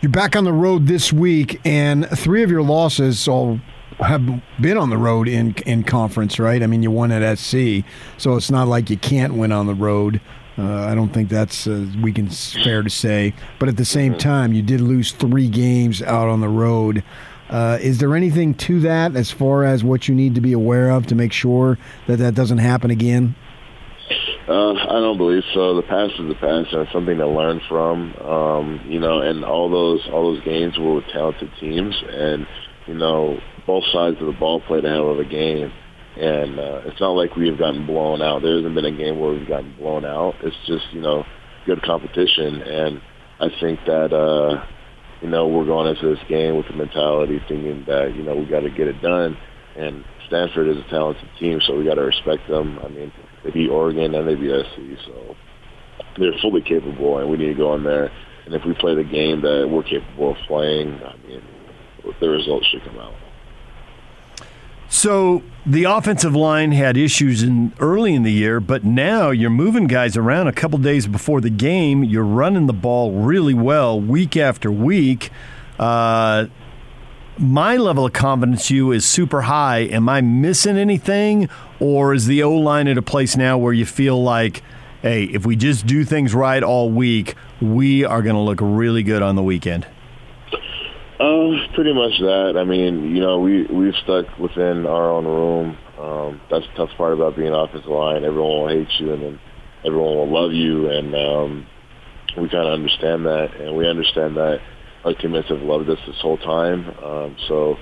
you're 0.02 0.12
back 0.12 0.36
on 0.36 0.44
the 0.46 0.54
road 0.54 0.88
this 0.88 1.12
week, 1.12 1.60
and 1.66 2.08
three 2.10 2.44
of 2.44 2.50
your 2.50 2.64
losses 2.64 3.28
all 3.28 3.60
have 4.00 4.42
been 4.60 4.78
on 4.78 4.90
the 4.90 4.98
road 4.98 5.28
in 5.28 5.54
in 5.66 5.84
conference, 5.84 6.40
right? 6.40 6.64
I 6.64 6.68
mean, 6.68 6.84
you 6.84 6.92
won 6.92 7.12
at 7.12 7.38
SC, 7.38 7.84
so 8.18 8.36
it's 8.36 8.50
not 8.50 8.68
like 8.68 8.90
you 8.90 8.98
can't 8.98 9.34
win 9.34 9.52
on 9.52 9.68
the 9.68 9.76
road. 9.76 10.22
Uh, 10.58 10.86
I 10.86 10.96
don't 10.96 11.10
think 11.10 11.30
that's 11.30 11.66
uh, 11.68 11.86
we 12.02 12.12
can 12.12 12.28
fair 12.30 12.84
to 12.84 12.90
say. 12.90 13.34
But 13.60 13.70
at 13.70 13.78
the 13.78 13.86
same 13.86 14.14
mm-hmm. 14.14 14.20
time, 14.20 14.54
you 14.54 14.62
did 14.62 14.82
lose 14.82 15.12
three 15.12 15.50
games 15.50 16.02
out 16.02 16.28
on 16.28 16.42
the 16.42 16.50
road. 16.50 17.04
Uh, 17.52 17.78
is 17.82 18.00
there 18.00 18.16
anything 18.16 18.54
to 18.54 18.80
that 18.80 19.16
as 19.18 19.30
far 19.30 19.66
as 19.66 19.84
what 19.84 20.08
you 20.08 20.16
need 20.16 20.36
to 20.36 20.42
be 20.42 20.54
aware 20.54 20.90
of 20.90 21.06
to 21.08 21.16
make 21.16 21.34
sure 21.34 21.78
that 22.08 22.16
that 22.18 22.34
doesn't 22.34 22.60
happen 22.60 22.90
again? 22.90 23.36
Uh, 24.48 24.74
I 24.74 25.00
don't 25.00 25.18
believe 25.18 25.44
so. 25.54 25.76
The 25.76 25.84
past 25.84 26.14
is 26.18 26.28
the 26.30 26.36
past, 26.36 26.72
and 26.72 26.82
it's 26.82 26.92
something 26.94 27.18
to 27.18 27.28
learn 27.28 27.62
from. 27.68 28.14
Um, 28.16 28.82
you 28.86 29.00
know, 29.00 29.20
and 29.20 29.44
all 29.44 29.70
those 29.70 30.08
all 30.12 30.34
those 30.34 30.44
games 30.44 30.78
were 30.80 30.96
with 30.96 31.06
talented 31.14 31.52
teams, 31.60 31.96
and 32.10 32.48
you 32.88 32.94
know, 32.94 33.38
both 33.68 33.84
sides 33.92 34.18
of 34.20 34.28
the 34.28 34.38
ball 34.40 34.62
played 34.62 34.86
a 34.86 34.90
hell 34.90 35.12
of 35.12 35.20
a 35.20 35.26
game. 35.26 35.72
And 36.18 36.60
uh, 36.60 36.82
it's 36.86 37.00
not 37.00 37.12
like 37.12 37.36
we 37.38 37.48
have 37.48 37.58
gotten 37.58 37.86
blown 37.86 38.22
out. 38.22 38.42
There 38.42 38.56
hasn't 38.56 38.76
been 38.76 38.86
a 38.86 38.92
game 38.92 39.20
where 39.20 39.32
we've 39.32 39.48
gotten 39.48 39.74
blown 39.78 40.04
out. 40.04 40.36
It's 40.42 40.56
just 40.68 40.84
you 40.92 41.02
know, 41.02 41.24
good 41.66 41.82
competition, 41.84 42.62
and 42.62 43.02
I 43.42 43.48
think 43.60 43.80
that. 43.88 44.14
Uh, 44.14 44.66
you 45.22 45.30
know, 45.30 45.48
we're 45.48 45.66
going 45.66 45.88
into 45.88 46.14
this 46.14 46.24
game 46.28 46.58
with 46.58 46.68
the 46.68 46.76
mentality 46.76 47.40
thinking 47.48 47.84
that, 47.88 48.16
you 48.16 48.24
know, 48.24 48.36
we 48.36 48.46
got 48.46 48.62
to 48.62 48.70
get 48.70 48.88
it 48.88 49.02
done. 49.02 49.38
And 49.78 50.04
Stanford 50.28 50.68
is 50.68 50.78
a 50.78 50.90
talented 50.90 51.30
team, 51.40 51.60
so 51.66 51.78
we 51.78 51.86
got 51.86 51.96
to 51.96 52.02
respect 52.02 52.48
them. 52.50 52.80
I 52.84 52.88
mean, 52.90 53.12
they 53.44 53.52
beat 53.52 53.70
Oregon 53.70 54.16
and 54.16 54.28
they 54.28 54.36
beat 54.36 54.66
SC, 54.66 55.06
so 55.06 55.36
they're 56.18 56.34
fully 56.42 56.62
capable, 56.62 57.20
and 57.20 57.30
we 57.30 57.38
need 57.38 57.54
to 57.54 57.54
go 57.54 57.76
in 57.76 57.84
there. 57.84 58.12
And 58.46 58.56
if 58.56 58.66
we 58.66 58.74
play 58.74 58.96
the 58.96 59.04
game 59.04 59.42
that 59.42 59.70
we're 59.70 59.84
capable 59.84 60.32
of 60.32 60.38
playing, 60.48 61.00
I 61.04 61.16
mean, 61.28 61.42
the 62.20 62.30
results 62.30 62.66
should 62.68 62.84
come 62.84 62.98
out. 62.98 63.14
So 64.92 65.42
the 65.66 65.86
offensive 65.86 66.36
line 66.36 66.74
had 66.74 66.98
issues 66.98 67.44
in 67.44 67.72
early 67.80 68.14
in 68.14 68.24
the 68.24 68.32
year, 68.32 68.60
but 68.60 68.84
now 68.84 69.30
you're 69.30 69.50
moving 69.50 69.88
guys 69.88 70.18
around 70.18 70.48
a 70.48 70.52
couple 70.52 70.78
days 70.80 71.08
before 71.08 71.40
the 71.40 71.50
game. 71.50 72.04
You're 72.04 72.26
running 72.26 72.68
the 72.68 72.74
ball 72.74 73.14
really 73.14 73.54
well 73.54 74.00
week 74.00 74.36
after 74.36 74.70
week. 74.70 75.32
Uh, 75.80 76.48
my 77.38 77.78
level 77.78 78.06
of 78.06 78.12
confidence 78.12 78.70
you 78.70 78.92
is 78.92 79.06
super 79.06 79.44
high. 79.44 79.80
Am 79.80 80.10
I 80.10 80.20
missing 80.20 80.78
anything, 80.78 81.48
or 81.80 82.14
is 82.14 82.28
the 82.28 82.44
O 82.44 82.54
line 82.54 82.90
at 82.90 82.98
a 82.98 83.02
place 83.02 83.38
now 83.38 83.58
where 83.58 83.74
you 83.74 83.86
feel 83.86 84.22
like, 84.22 84.62
hey, 85.02 85.24
if 85.24 85.46
we 85.46 85.56
just 85.56 85.88
do 85.88 86.04
things 86.04 86.36
right 86.36 86.62
all 86.62 86.92
week, 86.92 87.36
we 87.62 88.04
are 88.04 88.22
going 88.22 88.36
to 88.36 88.42
look 88.42 88.60
really 88.62 89.04
good 89.04 89.22
on 89.22 89.38
the 89.38 89.44
weekend? 89.44 89.88
Pretty 91.74 91.94
much 91.94 92.20
that. 92.20 92.54
I 92.56 92.64
mean, 92.64 93.16
you 93.16 93.22
know, 93.22 93.40
we 93.40 93.66
we've 93.66 93.96
stuck 94.04 94.38
within 94.38 94.86
our 94.86 95.10
own 95.10 95.26
room. 95.26 95.78
Um, 95.98 96.42
that's 96.52 96.66
the 96.68 96.86
tough 96.86 96.96
part 96.98 97.14
about 97.14 97.36
being 97.36 97.52
offensive 97.52 97.90
line. 97.90 98.24
Everyone 98.24 98.62
will 98.62 98.68
hate 98.68 98.88
you, 99.00 99.14
and 99.14 99.24
then 99.24 99.40
everyone 99.84 100.18
will 100.18 100.32
love 100.32 100.52
you, 100.54 100.90
and 100.92 101.16
um, 101.16 101.68
we 102.38 102.48
kind 102.48 102.68
of 102.68 102.74
understand 102.74 103.26
that, 103.26 103.56
and 103.60 103.76
we 103.76 103.88
understand 103.88 104.38
that 104.38 104.60
our 105.04 105.16
teammates 105.16 105.50
have 105.50 105.62
loved 105.62 105.90
us 105.90 105.98
this 106.06 106.20
whole 106.22 106.38
time. 106.38 106.88
Um, 107.04 107.36
so 107.48 107.76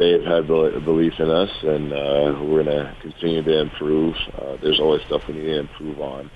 they've 0.00 0.24
had 0.24 0.48
belief 0.48 1.12
in 1.20 1.30
us, 1.30 1.50
and 1.62 1.92
uh, 1.92 2.42
we're 2.42 2.64
going 2.64 2.66
to 2.66 2.96
continue 3.00 3.44
to 3.44 3.60
improve. 3.60 4.14
Uh, 4.36 4.56
there's 4.60 4.80
always 4.80 5.02
stuff 5.06 5.22
we 5.28 5.34
need 5.34 5.42
to 5.44 5.60
improve 5.60 6.00
on, 6.00 6.30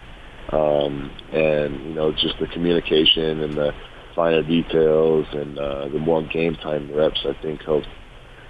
um, 0.53 1.11
and 1.33 1.75
you 1.87 1.95
know, 1.95 2.13
just 2.13 2.39
the 2.39 2.47
communication 2.47 3.43
and 3.43 3.55
the 3.55 3.73
finer 4.15 4.43
details 4.43 5.27
and 5.33 5.59
uh, 5.59 5.89
the 5.89 5.99
more 5.99 6.23
game 6.23 6.55
time 6.57 6.95
reps, 6.95 7.21
I 7.25 7.41
think 7.43 7.63
helped 7.63 7.89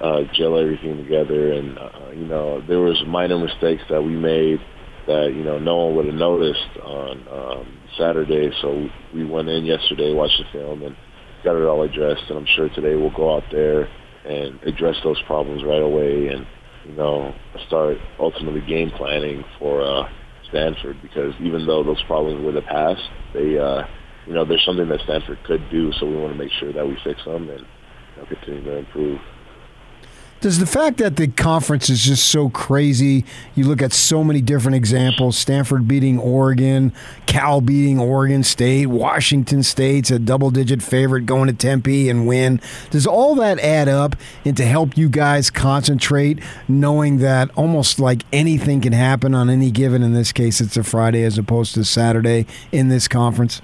uh, 0.00 0.20
gel 0.34 0.58
everything 0.58 0.96
together. 0.96 1.52
And 1.52 1.78
uh, 1.78 2.10
you 2.14 2.26
know, 2.26 2.60
there 2.66 2.80
was 2.80 3.02
minor 3.06 3.38
mistakes 3.38 3.82
that 3.90 4.02
we 4.02 4.16
made 4.16 4.60
that 5.06 5.32
you 5.34 5.42
know 5.42 5.58
no 5.58 5.76
one 5.86 5.96
would 5.96 6.06
have 6.06 6.14
noticed 6.14 6.76
on 6.82 7.28
um, 7.28 7.78
Saturday. 7.98 8.50
So 8.60 8.88
we 9.14 9.24
went 9.24 9.48
in 9.48 9.64
yesterday, 9.64 10.12
watched 10.12 10.38
the 10.38 10.58
film, 10.58 10.82
and 10.82 10.96
got 11.44 11.56
it 11.56 11.66
all 11.66 11.82
addressed. 11.82 12.22
And 12.28 12.38
I'm 12.38 12.46
sure 12.56 12.68
today 12.70 12.94
we'll 12.94 13.14
go 13.14 13.36
out 13.36 13.44
there 13.50 13.88
and 14.24 14.62
address 14.62 14.96
those 15.02 15.20
problems 15.26 15.64
right 15.64 15.82
away 15.82 16.28
and 16.28 16.46
you 16.84 16.94
know, 16.94 17.34
start 17.66 17.96
ultimately 18.18 18.60
game 18.62 18.90
planning 18.96 19.44
for 19.58 19.82
uh, 19.82 20.08
Stanford 20.48 21.00
because 21.02 21.32
even 21.40 21.66
though 21.66 21.82
those 21.82 22.02
problems 22.04 22.44
were 22.44 22.52
the 22.52 22.62
past, 22.62 23.02
they, 23.34 23.58
uh, 23.58 23.82
you 24.26 24.32
know, 24.32 24.44
there's 24.44 24.64
something 24.64 24.88
that 24.88 25.00
Stanford 25.00 25.42
could 25.44 25.68
do. 25.70 25.92
So 25.92 26.06
we 26.06 26.16
want 26.16 26.32
to 26.32 26.38
make 26.38 26.52
sure 26.52 26.72
that 26.72 26.86
we 26.86 26.96
fix 27.04 27.24
them 27.24 27.48
and 27.48 27.60
you 27.60 28.22
know, 28.22 28.26
continue 28.26 28.64
to 28.64 28.76
improve. 28.78 29.20
Does 30.42 30.58
the 30.58 30.66
fact 30.66 30.96
that 30.96 31.14
the 31.14 31.28
conference 31.28 31.88
is 31.88 32.02
just 32.02 32.26
so 32.26 32.48
crazy, 32.48 33.24
you 33.54 33.64
look 33.64 33.80
at 33.80 33.92
so 33.92 34.24
many 34.24 34.40
different 34.40 34.74
examples 34.74 35.38
Stanford 35.38 35.86
beating 35.86 36.18
Oregon, 36.18 36.92
Cal 37.26 37.60
beating 37.60 38.00
Oregon 38.00 38.42
State, 38.42 38.86
Washington 38.88 39.62
State's 39.62 40.10
a 40.10 40.18
double 40.18 40.50
digit 40.50 40.82
favorite 40.82 41.26
going 41.26 41.46
to 41.46 41.52
Tempe 41.52 42.08
and 42.10 42.26
win. 42.26 42.60
Does 42.90 43.06
all 43.06 43.36
that 43.36 43.60
add 43.60 43.88
up 43.88 44.16
and 44.44 44.56
to 44.56 44.64
help 44.64 44.96
you 44.96 45.08
guys 45.08 45.48
concentrate, 45.48 46.40
knowing 46.66 47.18
that 47.18 47.48
almost 47.54 48.00
like 48.00 48.24
anything 48.32 48.80
can 48.80 48.92
happen 48.92 49.36
on 49.36 49.48
any 49.48 49.70
given, 49.70 50.02
in 50.02 50.12
this 50.12 50.32
case, 50.32 50.60
it's 50.60 50.76
a 50.76 50.82
Friday 50.82 51.22
as 51.22 51.38
opposed 51.38 51.74
to 51.74 51.84
Saturday 51.84 52.46
in 52.72 52.88
this 52.88 53.06
conference? 53.06 53.62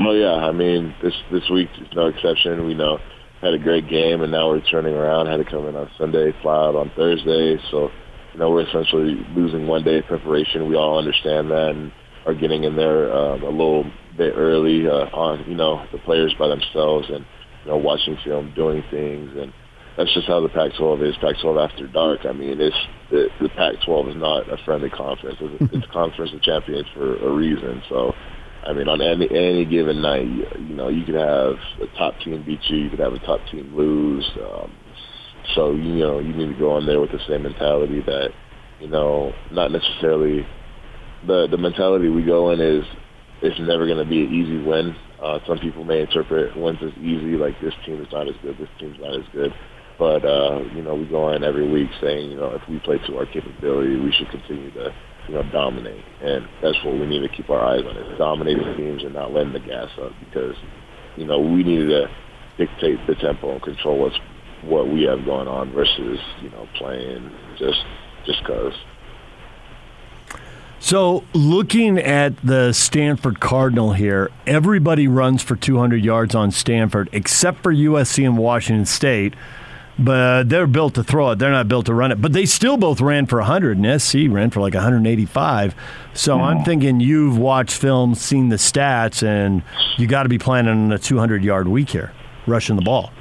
Oh, 0.00 0.12
yeah. 0.12 0.46
I 0.46 0.52
mean, 0.52 0.94
this, 1.02 1.14
this 1.32 1.48
week 1.50 1.68
is 1.80 1.88
no 1.94 2.06
exception. 2.06 2.66
We 2.66 2.74
know 2.74 2.98
had 3.40 3.54
a 3.54 3.58
great 3.58 3.88
game, 3.88 4.20
and 4.22 4.32
now 4.32 4.48
we're 4.48 4.60
turning 4.60 4.94
around. 4.94 5.26
Had 5.26 5.36
to 5.36 5.44
come 5.44 5.66
in 5.66 5.76
on 5.76 5.90
Sunday, 5.96 6.32
fly 6.42 6.54
out 6.54 6.76
on 6.76 6.90
Thursday. 6.96 7.56
So, 7.70 7.90
you 8.32 8.40
know, 8.40 8.50
we're 8.50 8.66
essentially 8.66 9.24
losing 9.34 9.66
one 9.66 9.84
day 9.84 9.98
of 9.98 10.06
preparation. 10.06 10.68
We 10.68 10.76
all 10.76 10.98
understand 10.98 11.50
that 11.50 11.70
and 11.70 11.92
are 12.26 12.34
getting 12.34 12.64
in 12.64 12.76
there 12.76 13.12
um, 13.12 13.42
a 13.42 13.50
little 13.50 13.84
bit 14.16 14.34
early 14.36 14.88
uh, 14.88 15.06
on, 15.14 15.48
you 15.48 15.54
know, 15.54 15.86
the 15.92 15.98
players 15.98 16.34
by 16.38 16.48
themselves 16.48 17.08
and, 17.10 17.24
you 17.64 17.70
know, 17.70 17.76
watching 17.76 18.18
film, 18.24 18.52
doing 18.54 18.82
things. 18.90 19.30
And 19.36 19.52
that's 19.96 20.12
just 20.14 20.26
how 20.26 20.40
the 20.40 20.48
Pac-12 20.48 21.08
is. 21.08 21.16
Pac-12 21.20 21.70
after 21.70 21.86
dark. 21.86 22.26
I 22.28 22.32
mean, 22.32 22.60
it's 22.60 22.76
the, 23.10 23.28
the 23.40 23.48
Pac-12 23.50 24.10
is 24.10 24.16
not 24.16 24.52
a 24.52 24.56
friendly 24.64 24.90
conference. 24.90 25.38
It's, 25.40 25.72
it's 25.72 25.86
a 25.86 25.92
conference 25.92 26.32
of 26.34 26.42
champions 26.42 26.86
for 26.92 27.16
a 27.16 27.32
reason. 27.32 27.82
So, 27.88 28.12
I 28.68 28.74
mean, 28.74 28.86
on 28.86 29.00
any 29.00 29.26
any 29.30 29.64
given 29.64 30.02
night, 30.02 30.26
you, 30.26 30.44
you 30.68 30.74
know, 30.74 30.88
you 30.88 31.02
could 31.04 31.14
have 31.14 31.56
a 31.80 31.86
top 31.96 32.20
team 32.20 32.44
beat 32.44 32.60
you, 32.68 32.76
you 32.76 32.90
could 32.90 32.98
have 32.98 33.14
a 33.14 33.18
top 33.20 33.40
team 33.50 33.74
lose. 33.74 34.30
Um, 34.36 34.70
so 35.54 35.72
you 35.72 35.94
know, 35.94 36.18
you 36.18 36.34
need 36.34 36.52
to 36.52 36.58
go 36.58 36.72
on 36.72 36.84
there 36.84 37.00
with 37.00 37.10
the 37.10 37.20
same 37.26 37.44
mentality 37.44 38.02
that, 38.04 38.28
you 38.80 38.88
know, 38.88 39.32
not 39.50 39.72
necessarily 39.72 40.46
the 41.26 41.48
the 41.50 41.56
mentality 41.56 42.10
we 42.10 42.22
go 42.22 42.50
in 42.50 42.60
is 42.60 42.84
it's 43.40 43.58
never 43.60 43.86
going 43.86 44.04
to 44.04 44.04
be 44.04 44.24
an 44.24 44.34
easy 44.34 44.62
win. 44.62 44.94
Uh, 45.22 45.38
some 45.46 45.58
people 45.58 45.84
may 45.84 46.00
interpret 46.02 46.54
wins 46.56 46.78
as 46.82 46.92
easy, 46.98 47.40
like 47.40 47.58
this 47.62 47.74
team 47.86 48.02
is 48.02 48.08
not 48.12 48.28
as 48.28 48.34
good, 48.42 48.56
this 48.58 48.68
team's 48.78 48.98
not 49.00 49.18
as 49.18 49.26
good. 49.32 49.52
But 49.98 50.26
uh, 50.26 50.60
you 50.74 50.82
know, 50.82 50.94
we 50.94 51.06
go 51.06 51.32
in 51.32 51.42
every 51.42 51.68
week 51.70 51.88
saying, 52.02 52.30
you 52.30 52.36
know, 52.36 52.54
if 52.54 52.62
we 52.68 52.78
play 52.80 52.98
to 53.06 53.16
our 53.16 53.26
capability, 53.26 53.96
we 53.96 54.12
should 54.12 54.28
continue 54.30 54.70
to 54.72 54.94
you 55.28 55.34
know, 55.34 55.42
dominate. 55.52 56.04
And 56.22 56.48
that's 56.62 56.82
what 56.84 56.94
we 56.94 57.06
need 57.06 57.20
to 57.20 57.28
keep 57.28 57.50
our 57.50 57.60
eyes 57.60 57.84
on 57.84 57.96
is 57.96 58.18
dominating 58.18 58.76
teams 58.76 59.04
and 59.04 59.14
not 59.14 59.32
letting 59.32 59.52
the 59.52 59.60
gas 59.60 59.90
up 60.00 60.12
because, 60.20 60.56
you 61.16 61.26
know, 61.26 61.38
we 61.38 61.62
need 61.62 61.86
to 61.86 62.08
dictate 62.56 62.98
the 63.06 63.14
tempo 63.14 63.52
and 63.52 63.62
control 63.62 63.98
what's 63.98 64.16
what 64.62 64.88
we 64.88 65.02
have 65.02 65.24
going 65.24 65.46
on 65.46 65.70
versus, 65.72 66.18
you 66.42 66.50
know, 66.50 66.66
playing 66.76 67.30
just 67.58 67.84
just 68.26 68.42
cause. 68.44 68.74
So, 70.80 71.24
looking 71.32 71.98
at 71.98 72.36
the 72.44 72.72
Stanford 72.72 73.40
Cardinal 73.40 73.94
here, 73.94 74.30
everybody 74.46 75.08
runs 75.08 75.42
for 75.42 75.56
200 75.56 76.04
yards 76.04 76.36
on 76.36 76.52
Stanford 76.52 77.08
except 77.12 77.62
for 77.62 77.74
USC 77.74 78.24
and 78.24 78.38
Washington 78.38 78.86
State 78.86 79.34
but 79.98 80.48
they're 80.48 80.66
built 80.66 80.94
to 80.94 81.02
throw 81.02 81.30
it. 81.32 81.38
They're 81.38 81.50
not 81.50 81.68
built 81.68 81.86
to 81.86 81.94
run 81.94 82.12
it. 82.12 82.20
But 82.20 82.32
they 82.32 82.46
still 82.46 82.76
both 82.76 83.00
ran 83.00 83.26
for 83.26 83.38
100, 83.38 83.78
and 83.78 84.00
SC 84.00 84.28
ran 84.28 84.50
for 84.50 84.60
like 84.60 84.74
185. 84.74 85.74
So 86.14 86.36
mm. 86.36 86.42
I'm 86.42 86.64
thinking 86.64 87.00
you've 87.00 87.36
watched 87.36 87.76
film, 87.76 88.14
seen 88.14 88.48
the 88.48 88.56
stats, 88.56 89.26
and 89.26 89.62
you 89.96 90.06
got 90.06 90.22
to 90.22 90.28
be 90.28 90.38
planning 90.38 90.72
on 90.72 90.92
a 90.92 90.98
200 90.98 91.42
yard 91.42 91.68
week 91.68 91.90
here, 91.90 92.12
rushing 92.46 92.76
the 92.76 92.82
ball. 92.82 93.12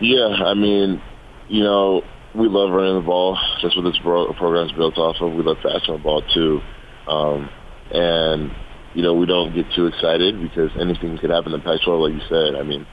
Yeah, 0.00 0.26
I 0.26 0.54
mean, 0.54 1.02
you 1.48 1.62
know, 1.62 2.02
we 2.34 2.48
love 2.48 2.70
running 2.70 2.96
the 2.96 3.06
ball. 3.06 3.38
That's 3.62 3.76
what 3.76 3.82
this 3.82 3.98
program 3.98 4.66
is 4.66 4.72
built 4.72 4.96
off 4.98 5.16
of. 5.20 5.32
We 5.32 5.42
love 5.42 5.58
passing 5.62 5.94
the 5.94 6.02
ball 6.02 6.22
too, 6.34 6.60
um, 7.06 7.50
and 7.90 8.52
you 8.94 9.02
know, 9.02 9.12
we 9.12 9.26
don't 9.26 9.54
get 9.54 9.66
too 9.74 9.86
excited 9.86 10.40
because 10.40 10.70
anything 10.80 11.18
could 11.18 11.28
happen 11.28 11.52
in 11.52 11.60
Pac-12, 11.60 12.00
like 12.00 12.14
you 12.14 12.28
said. 12.30 12.58
I 12.58 12.62
mean 12.62 12.86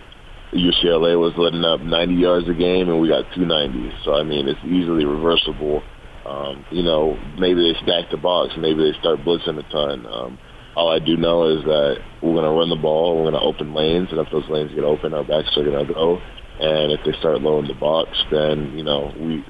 UCLA 0.53 1.19
was 1.19 1.33
letting 1.37 1.65
up 1.65 1.81
90 1.81 2.13
yards 2.13 2.47
a 2.49 2.53
game, 2.53 2.89
and 2.89 3.01
we 3.01 3.07
got 3.07 3.25
290. 3.35 3.91
So 4.05 4.13
I 4.13 4.23
mean, 4.23 4.47
it's 4.47 4.59
easily 4.63 5.05
reversible. 5.05 5.81
Um, 6.25 6.65
you 6.71 6.83
know, 6.83 7.19
maybe 7.37 7.61
they 7.61 7.77
stack 7.83 8.09
the 8.09 8.17
box, 8.17 8.53
maybe 8.57 8.79
they 8.79 8.97
start 8.99 9.19
blitzing 9.19 9.59
a 9.59 9.69
ton. 9.71 10.05
Um, 10.05 10.39
all 10.75 10.89
I 10.89 10.99
do 10.99 11.17
know 11.17 11.49
is 11.49 11.63
that 11.65 11.97
we're 12.21 12.33
going 12.33 12.45
to 12.45 12.57
run 12.57 12.69
the 12.69 12.81
ball, 12.81 13.17
we're 13.17 13.29
going 13.29 13.41
to 13.41 13.45
open 13.45 13.73
lanes, 13.73 14.07
and 14.09 14.19
if 14.19 14.31
those 14.31 14.47
lanes 14.49 14.71
get 14.73 14.83
open, 14.83 15.13
our 15.13 15.23
backs 15.23 15.55
are 15.57 15.63
going 15.63 15.85
to 15.85 15.93
go. 15.93 16.21
And 16.59 16.91
if 16.91 17.01
they 17.05 17.11
start 17.19 17.41
low 17.41 17.59
in 17.59 17.67
the 17.67 17.73
box, 17.73 18.09
then 18.31 18.77
you 18.77 18.83
know 18.83 19.11
we 19.19 19.43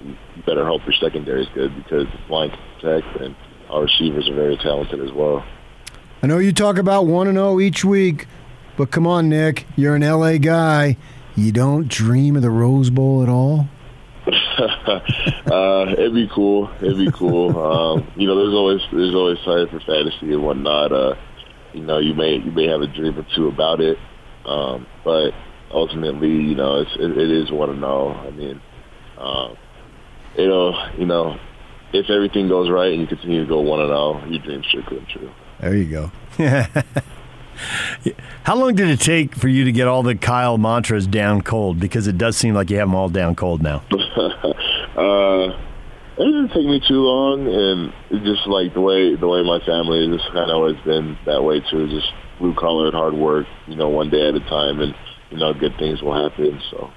better 0.45 0.65
hope 0.65 0.81
your 0.86 0.95
secondary 1.00 1.43
is 1.43 1.50
good 1.53 1.75
because 1.75 2.07
it's 2.07 2.29
line 2.31 2.50
protect, 2.50 3.22
and 3.22 3.36
our 3.69 3.83
receivers 3.83 4.27
are 4.29 4.36
very 4.36 4.57
talented 4.57 5.01
as 5.01 5.12
well. 5.12 5.45
I 6.24 6.27
know 6.27 6.38
you 6.38 6.53
talk 6.53 6.77
about 6.77 7.05
one 7.05 7.27
and 7.27 7.36
zero 7.36 7.50
oh 7.50 7.60
each 7.60 7.83
week. 7.83 8.27
But 8.75 8.89
come 8.91 9.05
on, 9.05 9.29
Nick, 9.29 9.65
you're 9.75 9.95
an 9.95 10.01
LA 10.01 10.37
guy. 10.37 10.97
You 11.35 11.51
don't 11.51 11.87
dream 11.87 12.35
of 12.35 12.41
the 12.41 12.49
Rose 12.49 12.89
Bowl 12.89 13.21
at 13.23 13.29
all? 13.29 13.67
uh, 14.27 15.85
it'd 15.91 16.13
be 16.13 16.29
cool. 16.33 16.69
It'd 16.77 16.97
be 16.97 17.11
cool. 17.11 17.57
Um, 17.57 18.11
you 18.15 18.27
know, 18.27 18.35
there's 18.35 18.53
always 18.53 18.81
there's 18.91 19.13
always 19.13 19.37
time 19.39 19.67
for 19.67 19.79
fantasy 19.81 20.33
and 20.33 20.43
whatnot. 20.43 20.91
Uh, 20.91 21.15
you 21.73 21.81
know, 21.81 21.99
you 21.99 22.13
may 22.13 22.35
you 22.37 22.51
may 22.51 22.67
have 22.67 22.81
a 22.81 22.87
dream 22.87 23.17
or 23.17 23.25
two 23.35 23.47
about 23.47 23.81
it, 23.81 23.97
um, 24.45 24.87
but 25.03 25.31
ultimately, 25.71 26.29
you 26.29 26.55
know, 26.55 26.81
it's, 26.81 26.91
it, 26.95 27.17
it 27.17 27.31
is 27.31 27.51
one 27.51 27.69
and 27.69 27.83
all. 27.83 28.13
I 28.13 28.29
mean, 28.31 28.61
um, 29.17 29.57
it'll 30.35 30.75
you 30.97 31.05
know, 31.05 31.37
if 31.91 32.09
everything 32.09 32.47
goes 32.47 32.69
right 32.69 32.91
and 32.91 33.01
you 33.01 33.07
continue 33.07 33.41
to 33.41 33.49
go 33.49 33.59
one 33.59 33.81
and 33.81 33.91
all, 33.91 34.23
your 34.27 34.41
dreams 34.41 34.65
should 34.67 34.85
come 34.85 35.05
true. 35.11 35.31
There 35.59 35.75
you 35.75 35.85
go. 35.89 36.11
How 38.43 38.55
long 38.55 38.75
did 38.75 38.89
it 38.89 39.00
take 39.00 39.36
for 39.36 39.48
you 39.48 39.63
to 39.63 39.72
get 39.72 39.88
all 39.88 40.03
the 40.03 40.15
Kyle 40.15 40.57
mantras 40.57 41.07
down 41.07 41.41
cold? 41.41 41.79
Because 41.79 42.07
it 42.07 42.17
does 42.17 42.38
seem 42.38 42.53
like 42.53 42.69
you 42.69 42.77
have 42.77 42.88
them 42.88 42.95
all 42.95 43.10
down 43.10 43.36
cold 43.36 43.62
now. 43.62 43.83
uh, 43.91 45.57
it 46.17 46.25
didn't 46.25 46.50
take 46.50 46.65
me 46.65 46.81
too 46.88 47.01
long, 47.01 47.48
and 47.48 47.93
it's 48.12 48.25
just 48.25 48.48
like 48.48 48.74
the 48.74 48.81
way 48.81 49.15
the 49.15 49.27
way 49.27 49.43
my 49.43 49.60
family 49.65 50.10
has 50.10 50.22
kind 50.33 50.50
of 50.50 50.55
always 50.55 50.77
been 50.86 51.17
that 51.25 51.43
way 51.43 51.62
too. 51.72 51.88
Just 51.88 52.12
blue 52.39 52.53
collar 52.55 52.88
and 52.88 52.95
hard 52.95 53.13
work, 53.13 53.48
you 53.67 53.75
know, 53.75 53.89
one 53.89 54.10
day 54.10 54.27
at 54.27 54.36
a 54.36 54.39
time, 54.41 54.79
and 54.81 54.95
you 55.31 55.38
know, 55.38 55.53
good 55.53 55.75
things 55.77 56.01
will 56.01 56.29
happen. 56.29 56.62
So. 56.69 56.91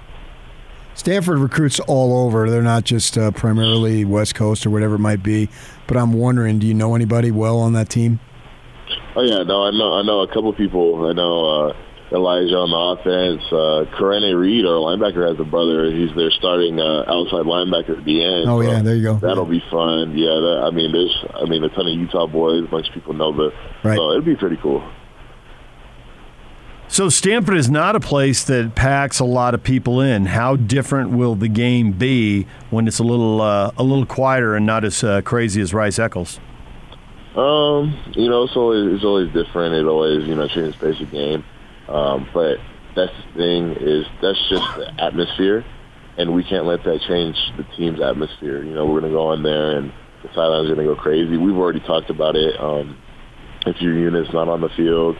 Stanford 0.93 1.37
recruits 1.37 1.79
all 1.81 2.25
over. 2.25 2.49
They're 2.49 2.63
not 2.63 2.83
just 2.83 3.17
uh, 3.17 3.29
primarily 3.29 4.03
West 4.03 4.33
Coast 4.33 4.65
or 4.65 4.71
whatever 4.71 4.95
it 4.95 4.99
might 4.99 5.21
be. 5.21 5.47
But 5.85 5.95
I'm 5.95 6.11
wondering, 6.11 6.57
do 6.57 6.65
you 6.65 6.73
know 6.73 6.95
anybody 6.95 7.29
well 7.29 7.59
on 7.59 7.73
that 7.73 7.87
team? 7.87 8.19
Oh 9.17 9.23
yeah, 9.23 9.41
no, 9.41 9.63
I 9.63 9.71
know 9.71 9.93
I 9.93 10.03
know 10.03 10.21
a 10.21 10.27
couple 10.27 10.53
people. 10.53 11.07
I 11.09 11.13
know 11.13 11.73
uh, 11.73 11.73
Elijah 12.11 12.53
on 12.53 12.69
the 12.69 13.01
offense. 13.01 13.41
Uh, 13.49 13.89
Karene 13.97 14.37
Reed, 14.37 14.63
our 14.63 14.77
linebacker, 14.77 15.27
has 15.27 15.39
a 15.39 15.43
brother. 15.43 15.89
He's 15.89 16.13
their 16.15 16.29
starting 16.29 16.79
uh, 16.79 17.01
outside 17.09 17.49
linebacker 17.49 17.97
at 17.97 18.05
the 18.05 18.23
end. 18.23 18.47
Oh 18.47 18.61
so 18.61 18.69
yeah, 18.69 18.83
there 18.83 18.95
you 18.95 19.01
go. 19.01 19.15
That'll 19.17 19.49
be 19.49 19.63
fun. 19.71 20.15
Yeah, 20.15 20.37
that, 20.37 20.69
I 20.69 20.69
mean, 20.69 20.91
there's 20.91 21.17
I 21.33 21.49
mean 21.49 21.63
a 21.63 21.69
ton 21.69 21.87
of 21.87 21.97
Utah 21.97 22.27
boys. 22.27 22.65
A 22.65 22.67
bunch 22.67 22.89
of 22.89 22.93
people 22.93 23.13
know, 23.13 23.33
but 23.33 23.57
right. 23.83 23.97
so 23.97 24.11
it'll 24.11 24.21
be 24.21 24.35
pretty 24.35 24.57
cool. 24.57 24.87
So 26.87 27.09
Stanford 27.09 27.57
is 27.57 27.71
not 27.71 27.95
a 27.95 27.99
place 27.99 28.43
that 28.43 28.75
packs 28.75 29.19
a 29.19 29.25
lot 29.25 29.55
of 29.55 29.63
people 29.63 29.99
in. 29.99 30.27
How 30.27 30.55
different 30.55 31.09
will 31.09 31.33
the 31.33 31.49
game 31.49 31.91
be 31.91 32.45
when 32.69 32.87
it's 32.87 32.99
a 32.99 33.03
little 33.03 33.41
uh, 33.41 33.71
a 33.79 33.83
little 33.83 34.05
quieter 34.05 34.55
and 34.55 34.67
not 34.67 34.85
as 34.85 35.03
uh, 35.03 35.21
crazy 35.23 35.59
as 35.59 35.73
Rice 35.73 35.97
Eccles? 35.97 36.39
Um, 37.37 38.13
you 38.15 38.29
know, 38.29 38.43
it's 38.43 38.55
always 38.55 38.95
it's 38.95 39.05
always 39.05 39.31
different. 39.31 39.75
It 39.75 39.85
always 39.85 40.27
you 40.27 40.35
know 40.35 40.47
changes 40.47 40.75
pace 40.75 40.99
of 40.99 41.11
game. 41.11 41.45
Um, 41.87 42.27
but 42.33 42.57
that's 42.95 43.13
the 43.13 43.37
thing 43.37 43.75
is 43.79 44.05
that's 44.21 44.41
just 44.49 44.65
the 44.75 44.91
atmosphere, 44.99 45.63
and 46.17 46.33
we 46.33 46.43
can't 46.43 46.65
let 46.65 46.83
that 46.83 46.99
change 47.07 47.37
the 47.55 47.63
team's 47.77 48.01
atmosphere. 48.01 48.63
You 48.63 48.73
know, 48.73 48.85
we're 48.87 49.01
gonna 49.01 49.13
go 49.13 49.33
in 49.33 49.43
there 49.43 49.77
and 49.77 49.93
the 50.23 50.29
sidelines 50.29 50.67
gonna 50.67 50.83
go 50.83 50.95
crazy. 50.95 51.37
We've 51.37 51.55
already 51.55 51.79
talked 51.81 52.09
about 52.09 52.35
it. 52.35 52.59
Um, 52.59 52.97
if 53.67 53.81
your 53.81 53.93
unit's 53.93 54.33
not 54.33 54.47
on 54.47 54.61
the 54.61 54.69
field, 54.69 55.15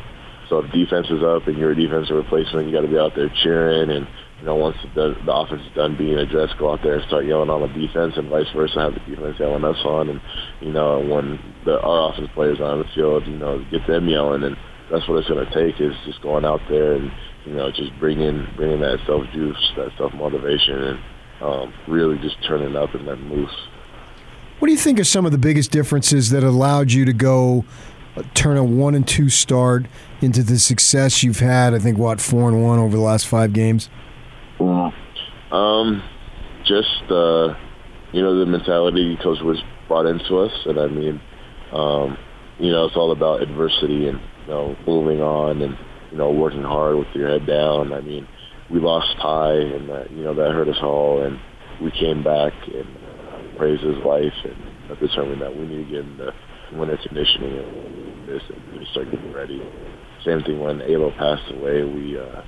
so 0.50 0.60
if 0.60 0.72
defense 0.72 1.08
is 1.10 1.22
up 1.24 1.48
and 1.48 1.58
you're 1.58 1.72
a 1.72 1.76
defensive 1.76 2.16
replacement, 2.16 2.68
you 2.68 2.74
got 2.74 2.82
to 2.82 2.88
be 2.88 2.98
out 2.98 3.14
there 3.16 3.30
cheering 3.44 3.92
and 3.92 4.08
you 4.40 4.46
know, 4.46 4.56
once 4.56 4.78
the, 4.94 5.16
the 5.26 5.34
offense 5.34 5.62
is 5.62 5.74
done 5.74 5.98
being 5.98 6.18
addressed, 6.18 6.58
go 6.58 6.72
out 6.72 6.82
there 6.84 6.96
and 6.96 7.08
start 7.08 7.26
yelling 7.26 7.50
on 7.50 7.62
the 7.62 7.68
defense, 7.68 8.14
and 8.18 8.30
vice 8.30 8.50
versa, 8.56 8.80
have 8.80 8.94
the 8.94 9.00
defense 9.00 9.38
yelling 9.40 9.64
us 9.64 9.84
on, 9.84 10.10
and 10.10 10.22
you 10.62 10.72
know, 10.72 11.00
when 11.00 11.40
the, 11.66 11.80
our 11.82 12.12
offense 12.12 12.30
players 12.34 12.60
are 12.60 12.72
on 12.72 12.80
the 12.80 12.90
field, 12.94 13.26
you 13.26 13.38
know, 13.38 13.64
get 13.72 13.86
them 13.88 14.08
yelling, 14.08 14.44
and 14.44 14.56
that's 14.92 15.08
what 15.08 15.18
it's 15.18 15.28
going 15.28 15.46
to 15.46 15.54
take 15.54 15.82
is 15.82 15.94
just 16.06 16.22
going 16.22 16.46
out 16.46 16.62
there 16.70 16.94
and 16.94 17.12
you 17.48 17.54
know, 17.54 17.72
just 17.72 17.98
bringing 17.98 18.46
bringing 18.58 18.82
that 18.82 19.00
self 19.06 19.26
juice, 19.32 19.72
that 19.78 19.92
self 19.98 20.14
motivation, 20.14 20.84
and 20.84 21.00
um, 21.42 21.74
really 21.88 22.18
just 22.20 22.36
turning 22.46 22.76
up 22.76 22.94
and 22.94 23.06
letting 23.06 23.30
loose. 23.30 23.68
What 24.60 24.68
do 24.68 24.72
you 24.74 24.78
think 24.78 25.00
are 25.00 25.06
some 25.06 25.26
of 25.26 25.32
the 25.32 25.38
biggest 25.38 25.72
differences 25.72 26.30
that 26.32 26.44
allowed 26.44 26.92
you 26.92 27.06
to 27.06 27.14
go 27.14 27.64
uh, 28.16 28.24
turn 28.34 28.58
a 28.58 28.64
one 28.64 28.96
and 28.96 29.08
two 29.08 29.30
start 29.30 29.86
into 30.20 30.44
the 30.44 30.60
success 30.60 31.24
you've 31.24 31.40
had? 31.40 31.74
I 31.74 31.80
think 31.80 31.98
what 31.98 32.20
four 32.20 32.50
and 32.50 32.64
one 32.64 32.80
over 32.80 32.96
the 32.96 33.04
last 33.04 33.28
five 33.28 33.54
games. 33.54 33.90
Um, 34.60 36.04
just 36.66 37.04
uh, 37.10 37.56
you 38.12 38.22
know 38.22 38.40
the 38.40 38.46
mentality 38.46 39.18
coach 39.24 39.40
was 39.42 39.62
brought 39.88 40.06
into 40.06 40.38
us, 40.38 40.52
and 40.66 40.80
I 40.80 40.88
mean, 40.88 41.22
um, 41.72 42.18
you 42.60 42.72
know, 42.72 42.86
it's 42.86 42.96
all 42.96 43.12
about 43.12 43.42
adversity 43.42 44.08
and 44.08 44.20
you 44.46 44.48
know 44.48 44.76
moving 44.86 45.22
on 45.22 45.62
and 45.62 45.78
you 46.12 46.18
know 46.18 46.32
working 46.32 46.64
hard 46.64 46.98
with 46.98 47.08
your 47.14 47.30
head 47.30 47.48
down. 47.48 47.94
I 47.94 48.02
mean, 48.02 48.28
we 48.70 48.80
lost 48.80 49.16
Ty, 49.22 49.54
and 49.54 49.90
that 49.90 50.12
you 50.12 50.24
know 50.24 50.34
that 50.34 50.52
hurt 50.52 50.68
us 50.68 50.80
all, 50.82 51.24
and 51.24 51.40
we 51.82 51.92
came 51.92 52.24
back 52.24 52.54
and 52.66 52.98
uh, 52.98 53.58
praised 53.58 53.84
his 53.84 53.98
life 54.06 54.34
and 54.44 55.00
determined 55.00 55.42
that 55.42 55.56
we 55.56 55.66
need 55.68 55.86
to 55.86 55.92
get 55.92 56.06
in 56.06 56.18
the 56.18 56.32
winter 56.74 56.98
conditioning 57.06 57.60
and 57.60 58.28
this 58.28 58.42
and 58.50 58.88
start 58.92 59.12
getting 59.12 59.34
ready. 59.34 59.62
Same 60.26 60.42
thing 60.44 60.60
when 60.60 60.82
Alo 60.82 61.12
passed 61.12 61.50
away. 61.52 61.84
We 61.84 62.20
uh, 62.20 62.42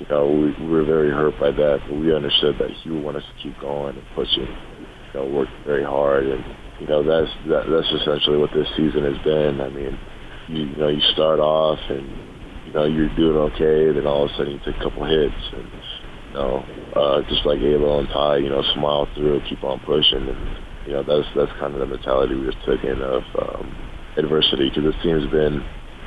you 0.00 0.06
know, 0.08 0.26
we, 0.26 0.64
we 0.64 0.70
were 0.72 0.84
very 0.84 1.10
hurt 1.10 1.38
by 1.38 1.50
that, 1.52 1.80
but 1.86 1.94
we 1.94 2.14
understood 2.14 2.56
that 2.58 2.70
he 2.82 2.90
would 2.90 3.04
want 3.04 3.16
us 3.18 3.22
to 3.22 3.42
keep 3.42 3.58
going 3.60 3.96
and 3.96 4.06
pushing, 4.14 4.48
you 4.48 5.14
know, 5.14 5.26
work 5.26 5.48
very 5.66 5.84
hard, 5.84 6.24
and 6.26 6.42
you 6.80 6.86
know 6.88 7.04
that's 7.04 7.30
that, 7.48 7.68
that's 7.68 7.92
essentially 8.00 8.38
what 8.38 8.50
this 8.56 8.66
season 8.76 9.04
has 9.04 9.20
been. 9.22 9.60
I 9.60 9.68
mean, 9.68 9.98
you, 10.48 10.72
you 10.72 10.76
know, 10.76 10.88
you 10.88 11.04
start 11.12 11.38
off 11.38 11.78
and 11.90 12.08
you 12.66 12.72
know 12.72 12.86
you're 12.88 13.14
doing 13.14 13.36
okay, 13.52 13.92
then 13.92 14.06
all 14.06 14.24
of 14.24 14.30
a 14.32 14.34
sudden 14.36 14.56
you 14.56 14.60
take 14.64 14.80
a 14.80 14.84
couple 14.88 15.04
hits, 15.04 15.42
and 15.52 15.68
you 15.68 16.32
know, 16.32 16.64
uh, 16.96 17.20
just 17.28 17.44
like 17.44 17.60
Alo 17.60 18.00
and 18.00 18.08
Ty, 18.08 18.38
you 18.38 18.48
know, 18.48 18.64
smile 18.72 19.06
through, 19.14 19.38
and 19.38 19.48
keep 19.48 19.62
on 19.62 19.80
pushing, 19.84 20.24
and 20.24 20.40
you 20.88 20.92
know 20.96 21.04
that's 21.04 21.28
that's 21.36 21.52
kind 21.60 21.76
of 21.76 21.80
the 21.80 21.86
mentality 21.86 22.34
we 22.34 22.48
just 22.48 22.64
took 22.64 22.80
in 22.88 23.04
of 23.04 23.22
um, 23.36 23.68
adversity 24.16 24.72
because 24.72 24.88
this 24.88 25.02
team's 25.04 25.28
been 25.28 25.60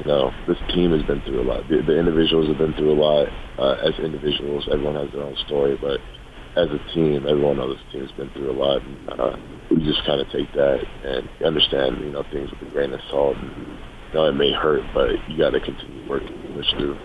you 0.06 0.12
know, 0.12 0.32
this 0.48 0.58
team 0.74 0.92
has 0.92 1.02
been 1.04 1.22
through 1.22 1.42
a 1.42 1.48
lot. 1.48 1.68
The, 1.70 1.82
the 1.82 1.98
individuals 1.98 2.48
have 2.50 2.58
been 2.58 2.74
through 2.74 2.92
a 2.92 3.00
lot. 3.00 3.28
Uh, 3.58 3.88
as 3.88 3.94
individuals, 4.00 4.68
everyone 4.72 4.96
has 4.96 5.12
their 5.14 5.24
own 5.24 5.36
story, 5.46 5.78
but 5.80 6.00
as 6.56 6.70
a 6.70 6.94
team, 6.94 7.26
everyone 7.28 7.58
knows 7.58 7.78
this 7.78 7.94
team 7.94 8.02
has 8.02 8.12
been 8.12 8.30
through 8.32 8.52
a 8.52 8.58
lot. 8.58 8.82
And, 8.82 9.10
uh, 9.10 9.38
we 9.72 9.78
just 9.78 10.06
kind 10.06 10.20
of 10.20 10.30
take 10.30 10.52
that 10.54 10.84
and 11.06 11.30
understand, 11.46 12.02
you 12.02 12.12
know, 12.12 12.24
things 12.32 12.52
with 12.52 12.62
a 12.62 12.72
grain 12.72 12.94
of 12.94 13.00
salt. 13.10 13.38
And, 13.38 13.50
you 13.50 14.14
know, 14.14 14.26
it 14.26 14.34
may 14.34 14.52
hurt, 14.52 14.84
but 14.94 15.12
you 15.30 15.38
got 15.38 15.52
to 15.52 15.60
continue 15.60 16.08
working 16.08 16.38
push 16.54 16.70
through. 16.72 16.98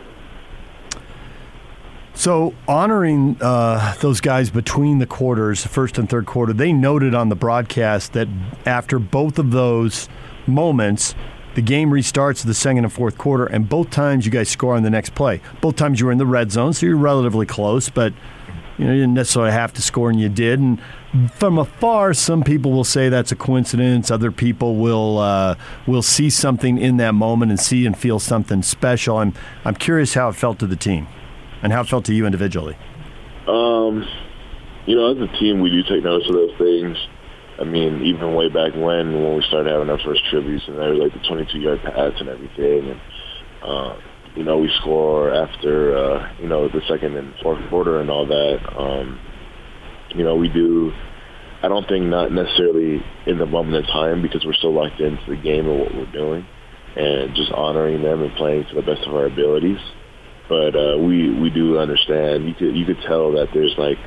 So, 2.14 2.52
honoring 2.66 3.36
uh, 3.40 3.94
those 4.00 4.20
guys 4.20 4.50
between 4.50 4.98
the 4.98 5.06
quarters, 5.06 5.64
first 5.64 5.98
and 5.98 6.10
third 6.10 6.26
quarter, 6.26 6.52
they 6.52 6.72
noted 6.72 7.14
on 7.14 7.28
the 7.28 7.36
broadcast 7.36 8.12
that 8.14 8.26
after 8.66 8.98
both 8.98 9.38
of 9.38 9.52
those 9.52 10.08
moments, 10.44 11.14
the 11.58 11.62
game 11.62 11.90
restarts 11.90 12.44
the 12.44 12.54
second 12.54 12.84
and 12.84 12.92
fourth 12.92 13.18
quarter, 13.18 13.44
and 13.44 13.68
both 13.68 13.90
times 13.90 14.24
you 14.24 14.30
guys 14.30 14.48
score 14.48 14.76
on 14.76 14.84
the 14.84 14.90
next 14.90 15.16
play. 15.16 15.40
Both 15.60 15.74
times 15.74 15.98
you 15.98 16.06
were 16.06 16.12
in 16.12 16.18
the 16.18 16.24
red 16.24 16.52
zone, 16.52 16.72
so 16.72 16.86
you're 16.86 16.96
relatively 16.96 17.46
close, 17.46 17.88
but 17.88 18.12
you 18.76 18.84
know 18.84 18.92
you 18.92 19.00
didn't 19.00 19.14
necessarily 19.14 19.50
have 19.50 19.72
to 19.72 19.82
score, 19.82 20.08
and 20.08 20.20
you 20.20 20.28
did. 20.28 20.60
And 20.60 20.80
from 21.32 21.58
afar, 21.58 22.14
some 22.14 22.44
people 22.44 22.70
will 22.70 22.84
say 22.84 23.08
that's 23.08 23.32
a 23.32 23.34
coincidence. 23.34 24.08
Other 24.08 24.30
people 24.30 24.76
will 24.76 25.18
uh, 25.18 25.56
will 25.84 26.00
see 26.00 26.30
something 26.30 26.78
in 26.78 26.98
that 26.98 27.14
moment 27.14 27.50
and 27.50 27.58
see 27.58 27.86
and 27.86 27.98
feel 27.98 28.20
something 28.20 28.62
special. 28.62 29.16
I'm 29.16 29.34
I'm 29.64 29.74
curious 29.74 30.14
how 30.14 30.28
it 30.28 30.34
felt 30.34 30.60
to 30.60 30.68
the 30.68 30.76
team, 30.76 31.08
and 31.60 31.72
how 31.72 31.80
it 31.80 31.88
felt 31.88 32.04
to 32.04 32.14
you 32.14 32.24
individually. 32.24 32.76
Um, 33.48 34.06
you 34.86 34.94
know, 34.94 35.10
as 35.10 35.28
a 35.28 35.38
team, 35.40 35.60
we 35.60 35.70
do 35.70 35.82
take 35.82 36.04
notice 36.04 36.28
of 36.28 36.36
those 36.36 36.56
things. 36.56 36.96
I 37.60 37.64
mean, 37.64 38.02
even 38.04 38.34
way 38.34 38.48
back 38.48 38.72
when, 38.74 39.12
when 39.12 39.36
we 39.36 39.42
started 39.48 39.72
having 39.72 39.90
our 39.90 39.98
first 39.98 40.22
tributes, 40.30 40.64
and 40.68 40.76
they 40.76 40.86
were 40.86 40.94
like 40.94 41.12
the 41.12 41.20
22-yard 41.20 41.80
pass 41.82 42.12
and 42.20 42.28
everything, 42.28 42.90
and 42.90 43.00
uh, 43.62 43.96
you 44.36 44.44
know, 44.44 44.58
we 44.58 44.70
score 44.80 45.34
after 45.34 45.96
uh, 45.96 46.32
you 46.40 46.48
know 46.48 46.68
the 46.68 46.80
second 46.88 47.16
and 47.16 47.34
fourth 47.42 47.58
quarter 47.68 48.00
and 48.00 48.10
all 48.10 48.26
that. 48.26 48.58
Um, 48.78 49.18
you 50.14 50.22
know, 50.22 50.36
we 50.36 50.48
do. 50.48 50.92
I 51.62 51.68
don't 51.68 51.88
think 51.88 52.06
not 52.06 52.30
necessarily 52.30 53.02
in 53.26 53.38
the 53.38 53.46
moment 53.46 53.84
in 53.84 53.92
time 53.92 54.22
because 54.22 54.44
we're 54.46 54.54
so 54.54 54.68
locked 54.68 55.00
into 55.00 55.24
the 55.28 55.36
game 55.36 55.68
and 55.68 55.80
what 55.80 55.92
we're 55.92 56.12
doing, 56.12 56.46
and 56.96 57.34
just 57.34 57.50
honoring 57.50 58.02
them 58.02 58.22
and 58.22 58.32
playing 58.36 58.66
to 58.66 58.74
the 58.76 58.82
best 58.82 59.06
of 59.06 59.14
our 59.14 59.26
abilities. 59.26 59.80
But 60.48 60.76
uh, 60.76 60.98
we 60.98 61.34
we 61.40 61.50
do 61.50 61.78
understand. 61.78 62.46
You 62.46 62.54
could 62.54 62.76
you 62.76 62.86
could 62.86 63.02
tell 63.06 63.32
that 63.32 63.48
there's 63.52 63.74
like 63.76 63.98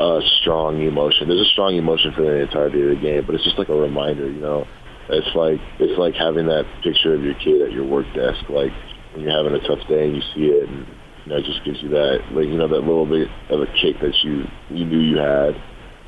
a 0.00 0.20
strong 0.40 0.80
emotion. 0.80 1.28
There's 1.28 1.46
a 1.46 1.52
strong 1.52 1.76
emotion 1.76 2.12
for 2.16 2.22
the 2.22 2.48
entirety 2.48 2.80
of 2.80 2.88
the 2.88 2.96
game, 2.96 3.24
but 3.26 3.34
it's 3.34 3.44
just 3.44 3.58
like 3.58 3.68
a 3.68 3.76
reminder, 3.76 4.24
you 4.30 4.40
know. 4.40 4.66
It's 5.10 5.34
like 5.36 5.60
it's 5.78 5.98
like 5.98 6.14
having 6.14 6.46
that 6.46 6.64
picture 6.82 7.14
of 7.14 7.22
your 7.22 7.34
kid 7.34 7.60
at 7.60 7.72
your 7.72 7.84
work 7.84 8.06
desk, 8.14 8.48
like 8.48 8.72
when 9.12 9.26
you're 9.26 9.36
having 9.36 9.52
a 9.52 9.62
tough 9.68 9.86
day 9.88 10.06
and 10.08 10.16
you 10.16 10.22
see 10.32 10.48
it, 10.48 10.68
and 10.68 10.86
you 10.88 11.28
know, 11.28 11.36
it 11.36 11.44
just 11.44 11.64
gives 11.64 11.82
you 11.82 11.90
that, 11.90 12.24
like 12.32 12.46
you 12.46 12.56
know, 12.56 12.68
that 12.68 12.80
little 12.80 13.04
bit 13.04 13.28
of 13.50 13.60
a 13.60 13.66
kick 13.76 14.00
that 14.00 14.16
you 14.24 14.48
you 14.70 14.84
knew 14.86 15.00
you 15.00 15.18
had. 15.18 15.52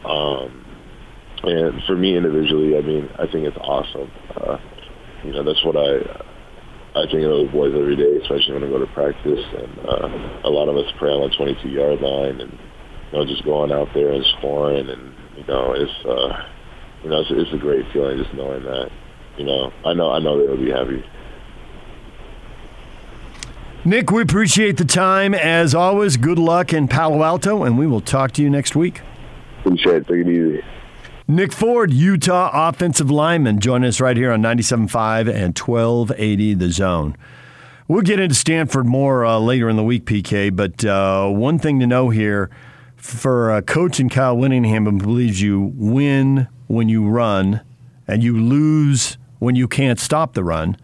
Um, 0.08 0.64
and 1.42 1.82
for 1.84 1.96
me 1.96 2.16
individually, 2.16 2.78
I 2.78 2.80
mean, 2.80 3.10
I 3.18 3.26
think 3.26 3.44
it's 3.44 3.58
awesome. 3.60 4.10
Uh, 4.38 4.56
you 5.24 5.32
know, 5.32 5.44
that's 5.44 5.62
what 5.66 5.76
I 5.76 6.00
I 6.94 7.04
think 7.10 7.26
of 7.26 7.32
those 7.34 7.50
boys 7.50 7.74
every 7.76 7.96
day, 7.96 8.16
especially 8.22 8.54
when 8.54 8.64
I 8.64 8.68
go 8.72 8.78
to 8.78 8.88
practice. 8.94 9.44
And 9.52 9.72
uh, 9.84 10.48
a 10.48 10.50
lot 10.50 10.70
of 10.70 10.76
us 10.76 10.88
pray 10.98 11.10
on 11.10 11.28
the 11.28 11.36
22 11.36 11.68
yard 11.68 12.00
line 12.00 12.40
and 12.40 12.56
you 13.12 13.18
know, 13.18 13.26
just 13.26 13.44
going 13.44 13.72
out 13.72 13.88
there 13.94 14.12
and 14.12 14.24
scoring, 14.38 14.88
and 14.88 15.14
you 15.36 15.44
know, 15.44 15.74
it's 15.74 16.06
uh, 16.06 16.48
you 17.02 17.10
know, 17.10 17.20
it's, 17.20 17.30
it's 17.30 17.52
a 17.52 17.58
great 17.58 17.84
feeling 17.92 18.18
just 18.18 18.32
knowing 18.34 18.62
that. 18.64 18.90
You 19.36 19.44
know, 19.44 19.72
I 19.84 19.94
know, 19.94 20.10
I 20.10 20.18
know 20.18 20.38
they'll 20.38 20.56
be 20.56 20.70
happy. 20.70 21.04
Nick, 23.84 24.10
we 24.10 24.22
appreciate 24.22 24.76
the 24.76 24.84
time 24.84 25.34
as 25.34 25.74
always. 25.74 26.16
Good 26.16 26.38
luck 26.38 26.72
in 26.72 26.86
Palo 26.86 27.22
Alto, 27.22 27.64
and 27.64 27.78
we 27.78 27.86
will 27.86 28.00
talk 28.00 28.32
to 28.32 28.42
you 28.42 28.48
next 28.48 28.76
week. 28.76 29.00
Appreciate 29.60 29.96
it. 29.96 30.06
Take 30.06 30.26
it 30.26 30.28
easy. 30.28 30.64
Nick 31.26 31.52
Ford, 31.52 31.92
Utah 31.92 32.68
offensive 32.68 33.10
lineman, 33.10 33.58
join 33.58 33.84
us 33.84 34.00
right 34.00 34.16
here 34.16 34.32
on 34.32 34.42
97.5 34.42 35.20
and 35.32 35.58
1280 35.58 36.54
The 36.54 36.70
Zone. 36.70 37.16
We'll 37.88 38.02
get 38.02 38.20
into 38.20 38.34
Stanford 38.34 38.86
more 38.86 39.24
uh, 39.24 39.38
later 39.38 39.68
in 39.68 39.76
the 39.76 39.82
week, 39.82 40.04
PK, 40.04 40.54
but 40.54 40.84
uh, 40.84 41.28
one 41.28 41.58
thing 41.58 41.80
to 41.80 41.86
know 41.86 42.10
here 42.10 42.50
for 43.02 43.54
a 43.54 43.62
coach 43.62 43.98
in 43.98 44.08
Kyle 44.08 44.36
Whittingham 44.36 44.84
who 44.86 44.92
believes 44.92 45.40
you 45.42 45.72
win 45.74 46.46
when 46.68 46.88
you 46.88 47.08
run 47.08 47.60
and 48.06 48.22
you 48.22 48.38
lose 48.38 49.18
when 49.40 49.56
you 49.56 49.66
can't 49.66 49.98
stop 49.98 50.34
the 50.34 50.44
run, 50.44 50.76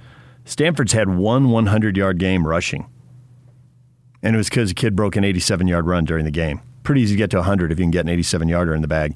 Stanford's 0.44 0.92
had 0.92 1.09
one 1.09 1.50
100 1.50 1.96
yard 1.96 2.18
game 2.18 2.44
rushing. 2.46 2.87
And 4.20 4.35
it 4.35 4.37
was 4.37 4.48
because 4.48 4.72
a 4.72 4.74
kid 4.74 4.96
broke 4.96 5.14
an 5.14 5.22
87 5.22 5.68
yard 5.68 5.87
run 5.87 6.04
during 6.04 6.24
the 6.24 6.33
game. 6.33 6.61
Pretty 6.83 7.02
easy 7.02 7.14
to 7.14 7.18
get 7.18 7.31
to 7.31 7.37
100 7.37 7.70
if 7.70 7.78
you 7.78 7.85
can 7.85 7.92
get 7.92 8.00
an 8.00 8.09
87 8.09 8.48
yarder 8.48 8.74
in 8.74 8.83
the 8.83 8.88
bag. 8.88 9.14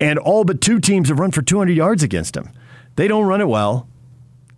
And 0.00 0.18
all 0.18 0.44
but 0.44 0.60
two 0.62 0.80
teams 0.80 1.10
have 1.10 1.18
run 1.18 1.32
for 1.32 1.42
200 1.42 1.76
yards 1.76 2.02
against 2.02 2.34
him. 2.36 2.48
They 2.96 3.08
don't 3.08 3.26
run 3.26 3.40
it 3.42 3.48
well, 3.48 3.88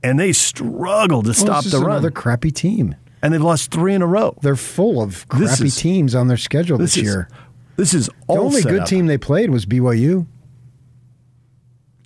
and 0.03 0.21
they 0.21 0.33
struggle 0.33 1.23
to 1.23 1.29
Well, 1.29 1.35
stop 1.35 1.65
this 1.65 1.73
the 1.73 1.79
is 1.79 1.83
run. 1.83 1.91
Another 1.97 2.11
crappy 2.13 2.51
team. 2.53 2.95
and 3.23 3.35
they've 3.35 3.43
lost 3.43 3.71
three 3.73 3.95
in 3.95 4.01
a 4.03 4.07
row. 4.07 4.37
They're 4.43 4.55
full 4.57 5.03
of 5.03 5.27
crappy 5.29 5.67
is- 5.67 5.77
teams 5.77 6.15
on 6.15 6.29
their 6.29 6.37
schedule 6.37 6.79
This 6.79 6.95
this, 6.95 7.03
is 7.05 7.11
year. 7.11 7.29
This 7.81 7.95
is 7.95 8.07
The 8.09 8.13
only 8.29 8.61
good 8.63 8.81
up. 8.81 8.87
team 8.89 9.07
they 9.07 9.17
played 9.17 9.49
was 9.49 9.65
BYU. 9.65 10.27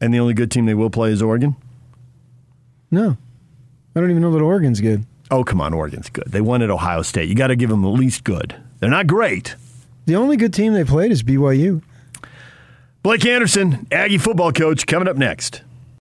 and 0.01 0.15
the 0.15 0.21
only 0.21 0.33
good 0.35 0.49
team 0.51 0.67
they 0.67 0.75
will 0.75 0.89
play 0.91 1.11
is 1.11 1.21
Oregon. 1.21 1.57
No, 2.93 3.17
I 3.97 4.01
don't 4.01 4.09
even 4.11 4.23
know 4.23 4.31
that 4.31 4.41
Oregon's 4.41 4.81
good. 4.81 5.05
Oh, 5.33 5.43
come 5.43 5.61
on, 5.61 5.75
Oregon's 5.75 6.11
good. 6.11 6.27
They 6.29 6.41
won 6.41 6.63
at 6.63 6.71
Ohio 6.71 7.03
State. 7.03 7.29
You 7.29 7.35
got 7.35 7.49
to 7.49 7.57
give 7.57 7.71
them 7.71 7.85
at 7.85 7.89
least 7.89 8.23
good. 8.23 8.55
They're 8.79 8.89
not 8.91 9.09
great. 9.09 9.57
The 10.07 10.15
only 10.15 10.37
good 10.37 10.55
team 10.55 10.75
they 10.75 10.85
played 10.85 11.11
is 11.11 11.25
BYU. 11.25 11.83
Blake 13.03 13.27
Anderson, 13.27 13.89
Aggie 13.91 14.19
football 14.19 14.53
coach, 14.53 14.87
coming 14.87 15.09
up 15.09 15.17
next. 15.17 15.63